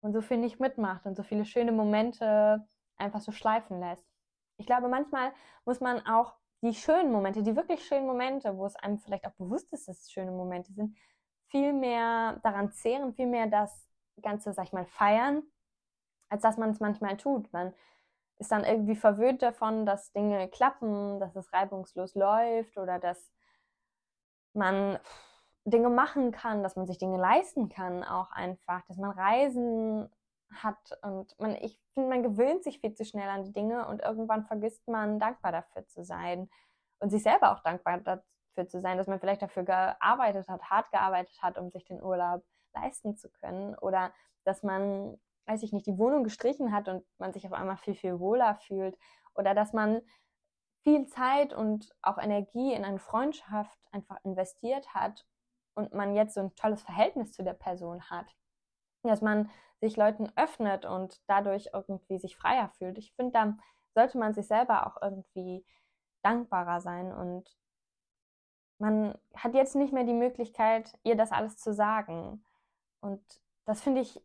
und 0.00 0.12
so 0.12 0.20
viel 0.20 0.38
nicht 0.38 0.61
mitmacht 0.61 1.06
und 1.06 1.16
so 1.16 1.22
viele 1.22 1.44
schöne 1.44 1.72
Momente 1.72 2.66
einfach 2.96 3.20
so 3.20 3.32
schleifen 3.32 3.80
lässt. 3.80 4.06
Ich 4.58 4.66
glaube, 4.66 4.88
manchmal 4.88 5.32
muss 5.64 5.80
man 5.80 6.06
auch 6.06 6.34
die 6.62 6.75
schönen 6.75 7.11
Momente, 7.11 7.42
die 7.42 7.56
wirklich 7.56 7.84
schönen 7.84 8.06
Momente, 8.06 8.56
wo 8.56 8.66
es 8.66 8.76
einem 8.76 8.99
vielleicht 8.99 9.26
auch 9.26 9.32
bewusst 9.32 9.72
ist, 9.72 9.88
dass 9.88 10.00
es 10.00 10.12
schöne 10.12 10.30
Momente 10.30 10.72
sind, 10.72 10.96
viel 11.49 11.72
mehr 11.72 12.38
daran 12.42 12.72
zehren, 12.72 13.14
viel 13.14 13.26
mehr 13.26 13.46
das 13.46 13.88
Ganze, 14.22 14.52
sag 14.52 14.66
ich 14.66 14.72
mal, 14.72 14.87
feiern, 14.87 15.42
als 16.28 16.42
dass 16.42 16.56
man 16.56 16.70
es 16.70 16.80
manchmal 16.80 17.16
tut. 17.16 17.52
Man 17.52 17.75
ist 18.38 18.52
dann 18.52 18.64
irgendwie 18.64 18.96
verwöhnt 18.96 19.42
davon, 19.42 19.87
dass 19.87 20.12
Dinge 20.12 20.49
klappen, 20.49 21.18
dass 21.20 21.34
es 21.37 21.52
reibungslos 21.52 22.14
läuft 22.14 22.78
oder 22.78 22.99
dass 22.99 23.32
man 24.54 24.99
Dinge 25.64 25.90
machen 25.90 26.32
kann, 26.32 26.62
dass 26.62 26.76
man 26.76 26.87
sich 26.87 26.99
Dinge 26.99 27.18
leisten 27.18 27.68
kann, 27.68 28.02
auch 28.04 28.30
einfach, 28.32 28.82
dass 28.87 28.97
man 28.97 29.11
Reisen 29.11 30.11
hat 30.52 30.99
und 31.02 31.38
man, 31.38 31.54
ich 31.56 31.80
finde, 31.94 32.11
man 32.11 32.23
gewöhnt 32.23 32.62
sich 32.64 32.80
viel 32.80 32.94
zu 32.94 33.04
schnell 33.04 33.28
an 33.28 33.44
die 33.44 33.52
Dinge 33.52 33.87
und 33.87 34.02
irgendwann 34.02 34.44
vergisst 34.44 34.87
man, 34.88 35.18
dankbar 35.18 35.52
dafür 35.52 35.87
zu 35.87 36.04
sein 36.04 36.50
und 36.99 37.11
sich 37.11 37.23
selber 37.23 37.52
auch 37.52 37.61
dankbar 37.61 37.99
dafür 37.99 38.68
zu 38.68 38.80
sein, 38.80 38.99
dass 38.99 39.06
man 39.06 39.21
vielleicht 39.21 39.42
dafür 39.42 39.62
gearbeitet 39.62 40.49
hat, 40.49 40.62
hart 40.64 40.90
gearbeitet 40.90 41.40
hat, 41.42 41.59
um 41.59 41.71
sich 41.71 41.85
den 41.85 42.02
Urlaub 42.02 42.44
leisten 42.75 43.16
zu 43.16 43.30
können 43.30 43.76
oder 43.76 44.12
dass 44.44 44.62
man, 44.62 45.18
weiß 45.47 45.62
ich 45.62 45.73
nicht, 45.73 45.87
die 45.87 45.99
Wohnung 45.99 46.25
gestrichen 46.25 46.73
hat 46.73 46.88
und 46.88 47.04
man 47.18 47.32
sich 47.32 47.47
auf 47.47 47.52
einmal 47.52 47.76
viel, 47.76 47.94
viel 47.94 48.18
wohler 48.18 48.56
fühlt 48.56 48.99
oder 49.35 49.54
dass 49.54 49.73
man 49.73 50.02
viel 50.82 51.06
Zeit 51.06 51.52
und 51.52 51.94
auch 52.02 52.18
Energie 52.18 52.73
in 52.73 52.84
eine 52.84 52.99
Freundschaft 52.99 53.78
einfach 53.92 54.18
investiert 54.25 54.95
hat 54.95 55.26
und 55.75 55.95
man 55.95 56.14
jetzt 56.14 56.34
so 56.34 56.40
ein 56.40 56.54
tolles 56.54 56.82
Verhältnis 56.82 57.32
zu 57.32 57.42
der 57.42 57.54
Person 57.54 58.10
hat, 58.10 58.26
dass 59.02 59.21
man 59.21 59.50
sich 59.80 59.97
Leuten 59.97 60.32
öffnet 60.36 60.84
und 60.84 61.21
dadurch 61.28 61.71
irgendwie 61.73 62.18
sich 62.18 62.36
freier 62.36 62.68
fühlt. 62.78 62.99
Ich 62.99 63.12
finde, 63.14 63.32
da 63.32 63.56
sollte 63.95 64.18
man 64.18 64.34
sich 64.34 64.47
selber 64.47 64.86
auch 64.86 65.00
irgendwie 65.02 65.64
dankbarer 66.23 66.80
sein 66.80 67.12
und 67.12 67.56
man 68.78 69.16
hat 69.34 69.54
jetzt 69.54 69.76
nicht 69.76 69.92
mehr 69.92 70.04
die 70.04 70.12
Möglichkeit, 70.12 70.99
ihr 71.04 71.16
das 71.16 71.30
alles 71.30 71.56
zu 71.56 71.73
sagen. 71.73 72.45
Und 73.00 73.23
das 73.64 73.80
finde 73.80 74.00
ich 74.00 74.21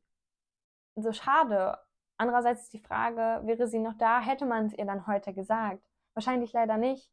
so 0.95 1.11
schade. 1.11 1.77
Andererseits 2.17 2.63
ist 2.63 2.73
die 2.73 2.79
Frage, 2.79 3.41
wäre 3.45 3.67
sie 3.67 3.77
noch 3.77 3.95
da, 3.97 4.19
hätte 4.19 4.47
man 4.47 4.65
es 4.65 4.73
ihr 4.73 4.85
dann 4.85 5.05
heute 5.05 5.33
gesagt? 5.33 5.87
Wahrscheinlich 6.17 6.51
leider 6.51 6.77
nicht. 6.77 7.11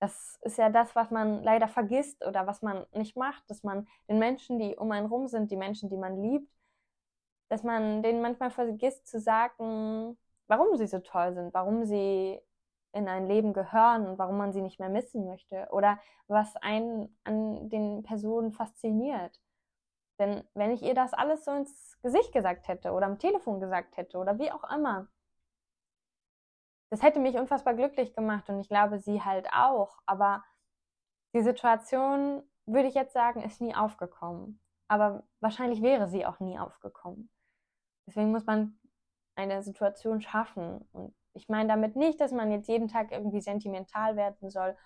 Das 0.00 0.36
ist 0.42 0.58
ja 0.58 0.68
das, 0.68 0.96
was 0.96 1.12
man 1.12 1.44
leider 1.44 1.68
vergisst 1.68 2.26
oder 2.26 2.44
was 2.48 2.60
man 2.60 2.84
nicht 2.92 3.16
macht, 3.16 3.48
dass 3.48 3.62
man 3.62 3.86
den 4.08 4.18
Menschen, 4.18 4.58
die 4.58 4.74
um 4.74 4.90
einen 4.90 5.06
rum 5.06 5.28
sind, 5.28 5.52
die 5.52 5.56
Menschen, 5.56 5.90
die 5.90 5.96
man 5.96 6.20
liebt, 6.20 6.52
dass 7.50 7.62
man 7.62 8.02
denen 8.02 8.22
manchmal 8.22 8.50
vergisst 8.50 9.06
zu 9.06 9.20
sagen, 9.20 10.18
warum 10.48 10.76
sie 10.76 10.88
so 10.88 10.98
toll 10.98 11.34
sind, 11.34 11.54
warum 11.54 11.84
sie 11.84 12.40
in 12.90 13.06
ein 13.06 13.28
Leben 13.28 13.52
gehören 13.52 14.08
und 14.08 14.18
warum 14.18 14.38
man 14.38 14.52
sie 14.52 14.60
nicht 14.60 14.80
mehr 14.80 14.88
missen 14.88 15.24
möchte 15.24 15.68
oder 15.70 16.00
was 16.26 16.56
einen 16.56 17.16
an 17.22 17.68
den 17.68 18.02
Personen 18.02 18.50
fasziniert. 18.50 19.40
Denn 20.18 20.42
wenn 20.54 20.72
ich 20.72 20.82
ihr 20.82 20.94
das 20.94 21.14
alles 21.14 21.44
so 21.44 21.52
ins 21.52 21.96
Gesicht 22.02 22.32
gesagt 22.32 22.66
hätte 22.66 22.90
oder 22.90 23.06
am 23.06 23.20
Telefon 23.20 23.60
gesagt 23.60 23.96
hätte 23.96 24.18
oder 24.18 24.36
wie 24.40 24.50
auch 24.50 24.68
immer, 24.74 25.06
das 26.90 27.02
hätte 27.02 27.20
mich 27.20 27.36
unfassbar 27.36 27.74
glücklich 27.74 28.14
gemacht 28.14 28.48
und 28.48 28.60
ich 28.60 28.68
glaube, 28.68 28.98
sie 28.98 29.22
halt 29.22 29.48
auch. 29.52 29.98
Aber 30.06 30.44
die 31.34 31.42
Situation, 31.42 32.42
würde 32.66 32.88
ich 32.88 32.94
jetzt 32.94 33.12
sagen, 33.12 33.42
ist 33.42 33.60
nie 33.60 33.74
aufgekommen. 33.74 34.60
Aber 34.88 35.24
wahrscheinlich 35.40 35.82
wäre 35.82 36.08
sie 36.08 36.26
auch 36.26 36.40
nie 36.40 36.58
aufgekommen. 36.58 37.30
Deswegen 38.06 38.30
muss 38.30 38.46
man 38.46 38.78
eine 39.34 39.62
Situation 39.62 40.20
schaffen. 40.20 40.88
Und 40.92 41.14
ich 41.34 41.48
meine 41.48 41.68
damit 41.68 41.96
nicht, 41.96 42.20
dass 42.20 42.32
man 42.32 42.50
jetzt 42.50 42.68
jeden 42.68 42.88
Tag 42.88 43.12
irgendwie 43.12 43.40
sentimental 43.40 44.16
werden 44.16 44.50
soll 44.50 44.76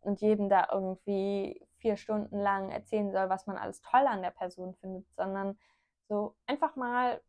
und 0.00 0.20
jedem 0.20 0.48
da 0.48 0.68
irgendwie 0.72 1.66
vier 1.78 1.96
Stunden 1.96 2.38
lang 2.38 2.70
erzählen 2.70 3.12
soll, 3.12 3.28
was 3.28 3.46
man 3.46 3.56
alles 3.56 3.80
toll 3.80 4.06
an 4.06 4.22
der 4.22 4.30
Person 4.30 4.74
findet, 4.74 5.06
sondern 5.14 5.58
so 6.08 6.36
einfach 6.46 6.76
mal, 6.76 7.20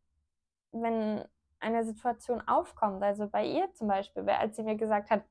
wenn 0.72 1.24
eine 1.60 1.84
Situation 1.84 2.42
aufkommt. 2.48 3.04
Also 3.04 3.28
bei 3.28 3.46
ihr 3.46 3.72
zum 3.74 3.88
Beispiel, 3.88 4.28
als 4.30 4.56
sie 4.56 4.64
mir 4.64 4.76
gesagt 4.76 5.10
hat, 5.10 5.24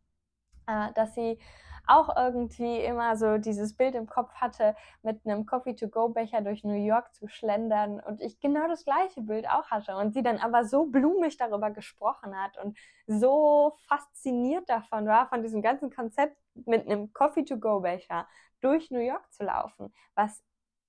äh, 0.67 0.93
dass 0.95 1.15
sie 1.15 1.39
auch 1.87 2.17
irgendwie 2.17 2.81
immer 2.81 3.17
so 3.17 3.39
dieses 3.39 3.77
Bild 3.77 3.95
im 3.95 4.07
Kopf 4.07 4.35
hatte, 4.35 4.75
mit 5.03 5.25
einem 5.25 5.47
Coffee-to-go-Becher 5.47 6.41
durch 6.41 6.65
New 6.65 6.75
York 6.75 7.15
zu 7.15 7.29
schlendern 7.29 8.01
und 8.01 8.21
ich 8.21 8.41
genau 8.41 8.67
das 8.69 8.85
gleiche 8.85 9.23
Bild 9.23 9.49
auch 9.49 9.71
hatte 9.71 9.97
und 9.97 10.13
sie 10.13 10.23
dann 10.23 10.39
aber 10.39 10.65
so 10.65 10.87
blumig 10.87 11.37
darüber 11.37 11.71
gesprochen 11.71 12.37
hat 12.37 12.59
und 12.59 12.77
so 13.07 13.75
fasziniert 13.89 14.69
davon 14.69 15.07
war, 15.07 15.29
von 15.29 15.43
diesem 15.43 15.63
ganzen 15.63 15.91
Konzept 15.91 16.37
mit 16.55 16.87
einem 16.87 17.13
Coffee-to-go-Becher 17.13 18.27
durch 18.61 18.91
New 18.91 19.01
York 19.01 19.33
zu 19.33 19.45
laufen, 19.45 19.95
was 20.15 20.43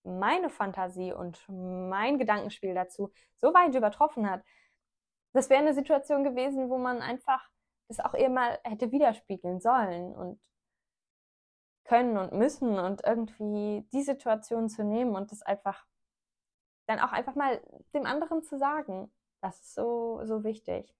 meine 0.04 0.50
Fantasie 0.50 1.13
und 1.13 1.43
mein 1.50 2.17
Gedankenspiel 2.17 2.73
dazu 2.73 3.12
so 3.36 3.54
weit 3.54 3.76
übertroffen 3.76 4.30
hat, 4.30 4.41
das 5.38 5.50
wäre 5.52 5.62
eine 5.62 5.73
Situation 5.73 6.23
gewesen, 6.23 6.69
wo 6.69 6.78
man 6.78 7.02
einfach 7.02 7.47
das 7.89 8.00
auch 8.00 8.15
eher 8.15 8.30
mal 8.30 8.60
hätte 8.63 8.91
widerspiegeln 8.91 9.62
sollen 9.62 10.15
und 10.15 10.41
können 11.86 12.17
und 12.17 12.34
müssen 12.34 12.80
und 12.80 13.04
irgendwie 13.06 13.88
die 13.93 14.02
Situation 14.02 14.67
zu 14.67 14.84
nehmen 14.84 15.15
und 15.15 15.32
das 15.32 15.41
einfach 15.43 15.86
dann 16.88 17.00
auch 17.00 17.12
einfach 17.12 17.36
mal 17.36 17.62
dem 17.93 18.06
anderen 18.06 18.41
zu 18.43 18.58
sagen. 18.58 19.13
Das 19.41 19.60
ist 19.62 19.76
so, 19.76 20.26
so 20.26 20.43
wichtig. 20.43 20.93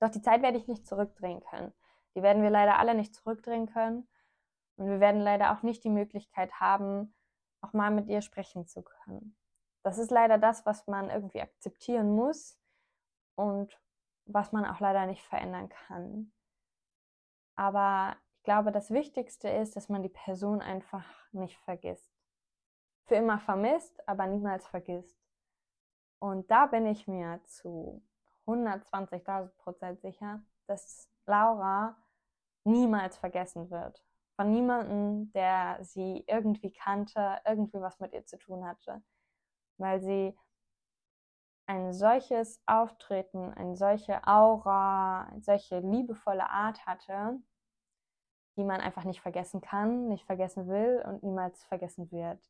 Doch 0.00 0.10
die 0.10 0.22
Zeit 0.22 0.42
werde 0.42 0.58
ich 0.58 0.66
nicht 0.66 0.86
zurückdrehen 0.86 1.40
können. 1.40 1.72
Die 2.14 2.22
werden 2.22 2.42
wir 2.42 2.50
leider 2.50 2.78
alle 2.78 2.94
nicht 2.94 3.14
zurückdrehen 3.14 3.66
können. 3.66 4.08
Und 4.76 4.86
wir 4.88 5.00
werden 5.00 5.20
leider 5.20 5.52
auch 5.52 5.62
nicht 5.62 5.84
die 5.84 5.90
Möglichkeit 5.90 6.52
haben, 6.60 7.14
auch 7.60 7.72
mal 7.72 7.90
mit 7.90 8.08
ihr 8.08 8.20
sprechen 8.20 8.66
zu 8.66 8.82
können. 8.82 9.36
Das 9.84 9.98
ist 9.98 10.10
leider 10.10 10.38
das, 10.38 10.66
was 10.66 10.86
man 10.86 11.08
irgendwie 11.08 11.40
akzeptieren 11.40 12.14
muss 12.14 12.57
und 13.38 13.80
was 14.26 14.50
man 14.52 14.64
auch 14.64 14.80
leider 14.80 15.06
nicht 15.06 15.22
verändern 15.22 15.68
kann. 15.68 16.32
Aber 17.54 18.16
ich 18.36 18.42
glaube, 18.42 18.72
das 18.72 18.90
Wichtigste 18.90 19.48
ist, 19.48 19.76
dass 19.76 19.88
man 19.88 20.02
die 20.02 20.08
Person 20.08 20.60
einfach 20.60 21.06
nicht 21.30 21.56
vergisst. 21.60 22.12
Für 23.06 23.14
immer 23.14 23.38
vermisst, 23.38 24.06
aber 24.08 24.26
niemals 24.26 24.66
vergisst. 24.66 25.16
Und 26.18 26.50
da 26.50 26.66
bin 26.66 26.84
ich 26.86 27.06
mir 27.06 27.40
zu 27.44 28.02
120.000 28.46 29.48
Prozent 29.56 30.00
sicher, 30.00 30.42
dass 30.66 31.08
Laura 31.26 31.96
niemals 32.64 33.16
vergessen 33.16 33.70
wird. 33.70 34.04
Von 34.34 34.50
niemandem, 34.50 35.32
der 35.32 35.78
sie 35.82 36.24
irgendwie 36.26 36.72
kannte, 36.72 37.40
irgendwie 37.46 37.80
was 37.80 38.00
mit 38.00 38.12
ihr 38.12 38.26
zu 38.26 38.36
tun 38.36 38.66
hatte. 38.66 39.00
Weil 39.78 40.00
sie 40.00 40.36
ein 41.68 41.92
solches 41.92 42.62
Auftreten, 42.66 43.52
eine 43.52 43.76
solche 43.76 44.26
Aura, 44.26 45.24
eine 45.24 45.42
solche 45.42 45.80
liebevolle 45.80 46.48
Art 46.48 46.86
hatte, 46.86 47.38
die 48.56 48.64
man 48.64 48.80
einfach 48.80 49.04
nicht 49.04 49.20
vergessen 49.20 49.60
kann, 49.60 50.08
nicht 50.08 50.24
vergessen 50.24 50.66
will 50.66 51.04
und 51.06 51.22
niemals 51.22 51.62
vergessen 51.64 52.10
wird. 52.10 52.40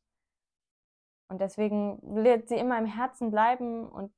Und 1.27 1.41
deswegen 1.41 1.99
wird 2.01 2.47
sie 2.47 2.55
immer 2.55 2.79
im 2.79 2.85
Herzen 2.85 3.29
bleiben 3.29 3.89
und 3.89 4.13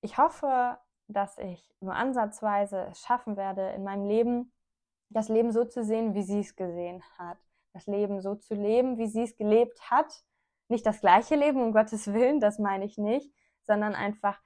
ich 0.00 0.16
hoffe, 0.16 0.78
dass 1.08 1.36
ich 1.38 1.74
nur 1.80 1.94
ansatzweise 1.94 2.86
es 2.90 3.00
schaffen 3.00 3.36
werde, 3.36 3.70
in 3.70 3.82
meinem 3.82 4.06
Leben 4.06 4.52
das 5.10 5.28
Leben 5.28 5.50
so 5.50 5.64
zu 5.64 5.82
sehen, 5.82 6.14
wie 6.14 6.22
sie 6.22 6.40
es 6.40 6.54
gesehen 6.54 7.02
hat. 7.18 7.38
Das 7.72 7.86
Leben 7.86 8.20
so 8.20 8.36
zu 8.36 8.54
leben, 8.54 8.96
wie 8.96 9.08
sie 9.08 9.22
es 9.22 9.36
gelebt 9.36 9.90
hat. 9.90 10.24
Nicht 10.68 10.86
das 10.86 11.00
gleiche 11.00 11.34
Leben, 11.34 11.62
um 11.62 11.72
Gottes 11.72 12.12
Willen, 12.12 12.40
das 12.40 12.58
meine 12.58 12.84
ich 12.84 12.96
nicht, 12.96 13.32
sondern 13.68 13.94
einfach 13.94 14.42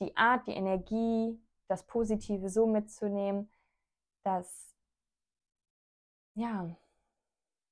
die 0.00 0.16
Art, 0.16 0.46
die 0.46 0.52
Energie, 0.52 1.42
das 1.68 1.84
Positive 1.86 2.48
so 2.48 2.66
mitzunehmen, 2.66 3.50
dass, 4.24 4.76
ja, 6.34 6.76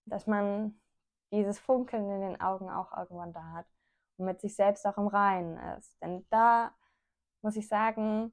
dass 0.07 0.27
man 0.27 0.81
dieses 1.33 1.61
Funkeln 1.61 2.11
in 2.11 2.21
den 2.23 2.41
Augen 2.41 2.69
auch 2.71 2.97
irgendwann 2.97 3.33
da 3.33 3.53
hat 3.53 3.67
und 4.17 4.25
mit 4.25 4.41
sich 4.41 4.57
selbst 4.57 4.87
auch 4.87 4.97
im 4.97 5.07
Reinen 5.07 5.59
ist. 5.79 6.01
Denn 6.03 6.27
da 6.31 6.75
muss 7.43 7.57
ich 7.57 7.69
sagen, 7.69 8.33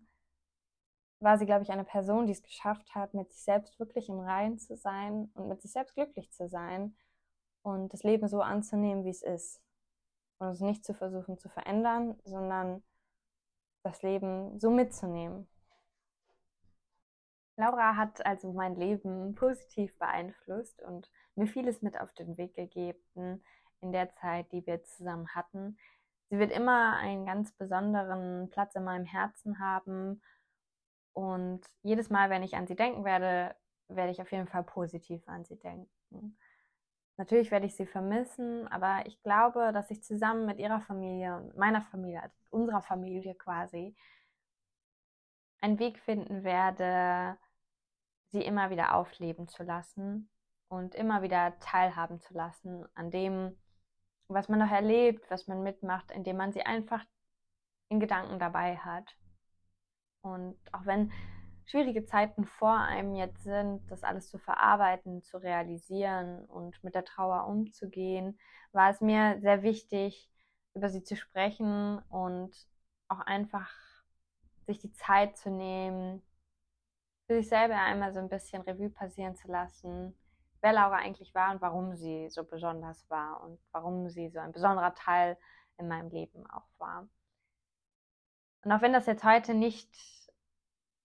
war 1.20 1.38
sie, 1.38 1.46
glaube 1.46 1.64
ich, 1.64 1.72
eine 1.72 1.84
Person, 1.84 2.28
die 2.28 2.34
es 2.34 2.44
geschafft 2.44 2.96
hat, 2.96 3.14
mit 3.14 3.32
sich 3.32 3.44
selbst 3.44 3.80
wirklich 3.80 4.10
im 4.10 4.20
Reinen 4.20 4.60
zu 4.60 4.76
sein 4.78 5.32
und 5.34 5.48
mit 5.48 5.62
sich 5.62 5.72
selbst 5.72 5.96
glücklich 5.96 6.32
zu 6.32 6.48
sein 6.48 6.96
und 7.62 7.94
das 7.94 8.04
Leben 8.04 8.28
so 8.28 8.42
anzunehmen, 8.42 9.04
wie 9.04 9.10
es 9.10 9.24
ist. 9.24 9.62
Und 10.40 10.50
es 10.50 10.62
nicht 10.62 10.86
zu 10.86 10.94
versuchen 10.94 11.38
zu 11.38 11.50
verändern, 11.50 12.20
sondern 12.24 12.84
das 13.84 14.02
Leben 14.04 14.60
so 14.60 14.70
mitzunehmen. 14.70 15.48
Laura 17.56 17.96
hat 17.96 18.24
also 18.26 18.54
mein 18.54 18.76
Leben 18.76 19.34
positiv 19.34 19.98
beeinflusst 19.98 20.82
und 20.84 21.10
mir 21.36 21.48
vieles 21.48 21.82
mit 21.82 22.00
auf 22.00 22.14
den 22.14 22.38
Weg 22.38 22.54
gegeben 22.54 23.44
in 23.82 23.92
der 23.92 24.12
Zeit, 24.12 24.52
die 24.52 24.66
wir 24.68 24.84
zusammen 24.84 25.28
hatten. 25.34 25.78
Sie 26.30 26.38
wird 26.38 26.52
immer 26.52 26.98
einen 26.98 27.26
ganz 27.26 27.52
besonderen 27.54 28.50
Platz 28.52 28.76
in 28.76 28.84
meinem 28.84 29.06
Herzen 29.06 29.60
haben 29.60 30.22
und 31.14 31.62
jedes 31.82 32.12
Mal, 32.12 32.30
wenn 32.30 32.44
ich 32.44 32.56
an 32.56 32.68
sie 32.68 32.76
denken 32.76 33.04
werde, 33.04 33.56
werde 33.88 34.12
ich 34.12 34.22
auf 34.22 34.32
jeden 34.32 34.48
Fall 34.48 34.64
positiv 34.64 35.28
an 35.28 35.46
sie 35.46 35.58
denken. 35.58 36.38
Natürlich 37.18 37.50
werde 37.50 37.66
ich 37.66 37.76
sie 37.76 37.88
vermissen, 37.88 38.68
aber 38.68 39.06
ich 39.08 39.22
glaube, 39.24 39.72
dass 39.74 39.90
ich 39.90 40.04
zusammen 40.04 40.46
mit 40.46 40.60
ihrer 40.60 40.82
Familie 40.82 41.36
und 41.36 41.58
meiner 41.58 41.82
Familie, 41.82 42.22
also 42.22 42.36
unserer 42.52 42.82
Familie 42.82 43.34
quasi, 43.36 43.96
einen 45.60 45.80
Weg 45.80 46.00
finden 46.00 46.44
werde, 46.44 47.38
sie 48.30 48.44
immer 48.44 48.70
wieder 48.70 48.94
aufleben 48.94 49.48
zu 49.48 49.64
lassen 49.64 50.30
und 50.68 50.94
immer 50.94 51.24
wieder 51.24 51.58
teilhaben 51.60 52.20
zu 52.20 52.36
lassen 52.36 52.86
an 52.94 53.10
dem, 53.10 53.58
was 54.28 54.48
man 54.48 54.60
noch 54.60 54.72
erlebt, 54.72 55.30
was 55.32 55.48
man 55.48 55.64
mitmacht, 55.64 56.12
indem 56.12 56.38
man 56.38 56.52
sie 56.52 56.62
einfach 56.62 57.04
in 57.90 58.00
Gedanken 58.00 58.38
dabei 58.38 58.78
hat. 58.78 59.18
Und 60.22 60.58
auch 60.72 60.86
wenn 60.86 61.12
schwierige 61.68 62.06
Zeiten 62.06 62.46
vor 62.46 62.78
einem 62.78 63.14
jetzt 63.14 63.44
sind, 63.44 63.82
das 63.92 64.04
alles 64.04 64.30
zu 64.30 64.40
verarbeiten, 64.40 65.22
zu 65.22 65.38
realisieren 65.38 66.46
und 66.46 66.82
mit 66.84 66.96
der 66.96 67.06
Trauer 67.06 67.46
umzugehen, 67.48 68.40
war 68.72 68.90
es 68.90 69.02
mir 69.02 69.40
sehr 69.42 69.64
wichtig, 69.64 70.32
über 70.74 70.90
sie 70.90 71.04
zu 71.04 71.16
sprechen 71.16 72.00
und 72.10 72.56
auch 73.10 73.20
einfach 73.20 73.70
sich 74.66 74.80
die 74.80 74.94
Zeit 74.94 75.38
zu 75.38 75.50
nehmen, 75.50 76.22
für 77.28 77.36
sich 77.36 77.50
selber 77.50 77.76
einmal 77.76 78.14
so 78.14 78.20
ein 78.20 78.30
bisschen 78.30 78.62
Revue 78.62 78.90
passieren 78.90 79.36
zu 79.36 79.50
lassen, 79.50 80.18
wer 80.62 80.72
Laura 80.72 80.96
eigentlich 80.96 81.36
war 81.36 81.52
und 81.52 81.62
warum 81.62 81.96
sie 81.96 82.30
so 82.30 82.46
besonders 82.46 83.10
war 83.10 83.44
und 83.44 83.60
warum 83.74 84.10
sie 84.10 84.30
so 84.30 84.40
ein 84.40 84.54
besonderer 84.54 84.96
Teil 84.96 85.38
in 85.78 85.90
meinem 85.90 86.10
Leben 86.10 86.50
auch 86.50 86.68
war. 86.78 87.10
Und 88.64 88.72
auch 88.72 88.82
wenn 88.82 88.94
das 88.94 89.06
jetzt 89.06 89.26
heute 89.26 89.54
nicht 89.54 89.94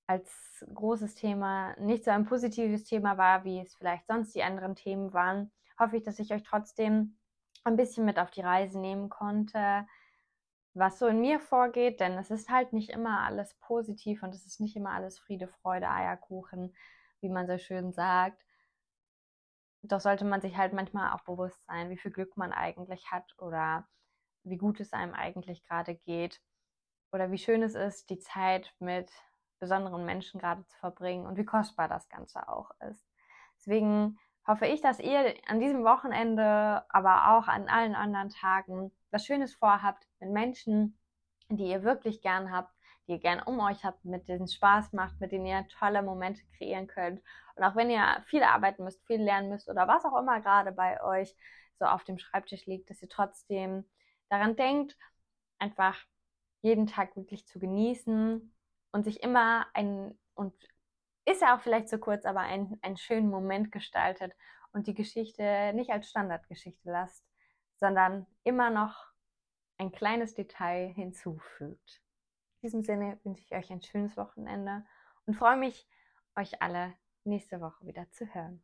als 0.06 0.64
großes 0.74 1.14
Thema 1.14 1.74
nicht 1.78 2.04
so 2.04 2.10
ein 2.10 2.26
positives 2.26 2.84
Thema 2.84 3.16
war, 3.18 3.44
wie 3.44 3.60
es 3.60 3.74
vielleicht 3.74 4.06
sonst 4.06 4.34
die 4.34 4.42
anderen 4.42 4.74
Themen 4.74 5.12
waren, 5.12 5.50
hoffe 5.78 5.96
ich, 5.96 6.02
dass 6.02 6.18
ich 6.18 6.32
euch 6.32 6.42
trotzdem 6.42 7.16
ein 7.64 7.76
bisschen 7.76 8.04
mit 8.04 8.18
auf 8.18 8.30
die 8.30 8.40
Reise 8.40 8.78
nehmen 8.80 9.08
konnte, 9.08 9.86
was 10.74 10.98
so 10.98 11.06
in 11.06 11.20
mir 11.20 11.38
vorgeht, 11.38 12.00
denn 12.00 12.12
es 12.12 12.30
ist 12.30 12.50
halt 12.50 12.72
nicht 12.72 12.90
immer 12.90 13.20
alles 13.20 13.54
positiv 13.60 14.22
und 14.22 14.34
es 14.34 14.46
ist 14.46 14.60
nicht 14.60 14.76
immer 14.76 14.90
alles 14.90 15.18
Friede, 15.18 15.48
Freude, 15.48 15.88
Eierkuchen, 15.88 16.74
wie 17.20 17.28
man 17.28 17.46
so 17.46 17.58
schön 17.58 17.92
sagt. 17.92 18.42
Doch 19.82 20.00
sollte 20.00 20.24
man 20.24 20.40
sich 20.40 20.56
halt 20.56 20.72
manchmal 20.72 21.12
auch 21.12 21.22
bewusst 21.24 21.64
sein, 21.66 21.90
wie 21.90 21.98
viel 21.98 22.10
Glück 22.10 22.36
man 22.36 22.52
eigentlich 22.52 23.10
hat 23.10 23.34
oder 23.38 23.86
wie 24.44 24.56
gut 24.56 24.80
es 24.80 24.92
einem 24.92 25.14
eigentlich 25.14 25.64
gerade 25.64 25.94
geht 25.94 26.40
oder 27.12 27.30
wie 27.30 27.38
schön 27.38 27.62
es 27.62 27.74
ist, 27.74 28.10
die 28.10 28.18
Zeit 28.18 28.74
mit 28.78 29.12
besonderen 29.62 30.04
Menschen 30.04 30.40
gerade 30.40 30.66
zu 30.66 30.76
verbringen 30.78 31.24
und 31.24 31.36
wie 31.36 31.44
kostbar 31.44 31.86
das 31.86 32.08
Ganze 32.08 32.48
auch 32.48 32.72
ist. 32.90 33.06
Deswegen 33.56 34.18
hoffe 34.44 34.66
ich, 34.66 34.80
dass 34.80 34.98
ihr 34.98 35.34
an 35.46 35.60
diesem 35.60 35.84
Wochenende, 35.84 36.84
aber 36.88 37.30
auch 37.30 37.46
an 37.46 37.68
allen 37.68 37.94
anderen 37.94 38.28
Tagen 38.28 38.90
was 39.12 39.24
Schönes 39.24 39.54
vorhabt 39.54 40.04
mit 40.18 40.30
Menschen, 40.30 40.98
die 41.48 41.68
ihr 41.68 41.84
wirklich 41.84 42.22
gern 42.22 42.50
habt, 42.50 42.74
die 43.06 43.12
ihr 43.12 43.18
gern 43.20 43.40
um 43.40 43.60
euch 43.60 43.84
habt, 43.84 44.04
mit 44.04 44.26
denen 44.26 44.44
es 44.44 44.54
Spaß 44.54 44.94
macht, 44.94 45.20
mit 45.20 45.30
denen 45.30 45.46
ihr 45.46 45.64
tolle 45.78 46.02
Momente 46.02 46.42
kreieren 46.56 46.88
könnt. 46.88 47.22
Und 47.54 47.62
auch 47.62 47.76
wenn 47.76 47.88
ihr 47.88 48.04
viel 48.26 48.42
arbeiten 48.42 48.82
müsst, 48.82 49.06
viel 49.06 49.22
lernen 49.22 49.48
müsst 49.48 49.68
oder 49.68 49.86
was 49.86 50.04
auch 50.04 50.18
immer 50.18 50.40
gerade 50.40 50.72
bei 50.72 51.00
euch 51.04 51.36
so 51.78 51.84
auf 51.84 52.02
dem 52.02 52.18
Schreibtisch 52.18 52.66
liegt, 52.66 52.90
dass 52.90 53.00
ihr 53.00 53.08
trotzdem 53.08 53.84
daran 54.28 54.56
denkt, 54.56 54.98
einfach 55.60 55.96
jeden 56.62 56.88
Tag 56.88 57.14
wirklich 57.14 57.46
zu 57.46 57.60
genießen 57.60 58.52
und 58.92 59.04
sich 59.04 59.22
immer 59.22 59.66
ein, 59.74 60.18
und 60.34 60.54
ist 61.24 61.42
ja 61.42 61.56
auch 61.56 61.60
vielleicht 61.60 61.88
zu 61.88 61.98
kurz, 61.98 62.24
aber 62.24 62.40
ein, 62.40 62.78
einen 62.82 62.96
schönen 62.96 63.30
Moment 63.30 63.72
gestaltet 63.72 64.32
und 64.72 64.86
die 64.86 64.94
Geschichte 64.94 65.72
nicht 65.74 65.90
als 65.90 66.08
Standardgeschichte 66.08 66.90
lasst, 66.90 67.24
sondern 67.76 68.26
immer 68.44 68.70
noch 68.70 69.12
ein 69.78 69.92
kleines 69.92 70.34
Detail 70.34 70.92
hinzufügt. 70.94 72.02
In 72.60 72.68
diesem 72.68 72.82
Sinne 72.82 73.18
wünsche 73.24 73.42
ich 73.42 73.52
euch 73.52 73.70
ein 73.70 73.82
schönes 73.82 74.16
Wochenende 74.16 74.84
und 75.26 75.34
freue 75.34 75.56
mich, 75.56 75.88
euch 76.36 76.62
alle 76.62 76.94
nächste 77.24 77.60
Woche 77.60 77.84
wieder 77.86 78.10
zu 78.10 78.32
hören. 78.32 78.62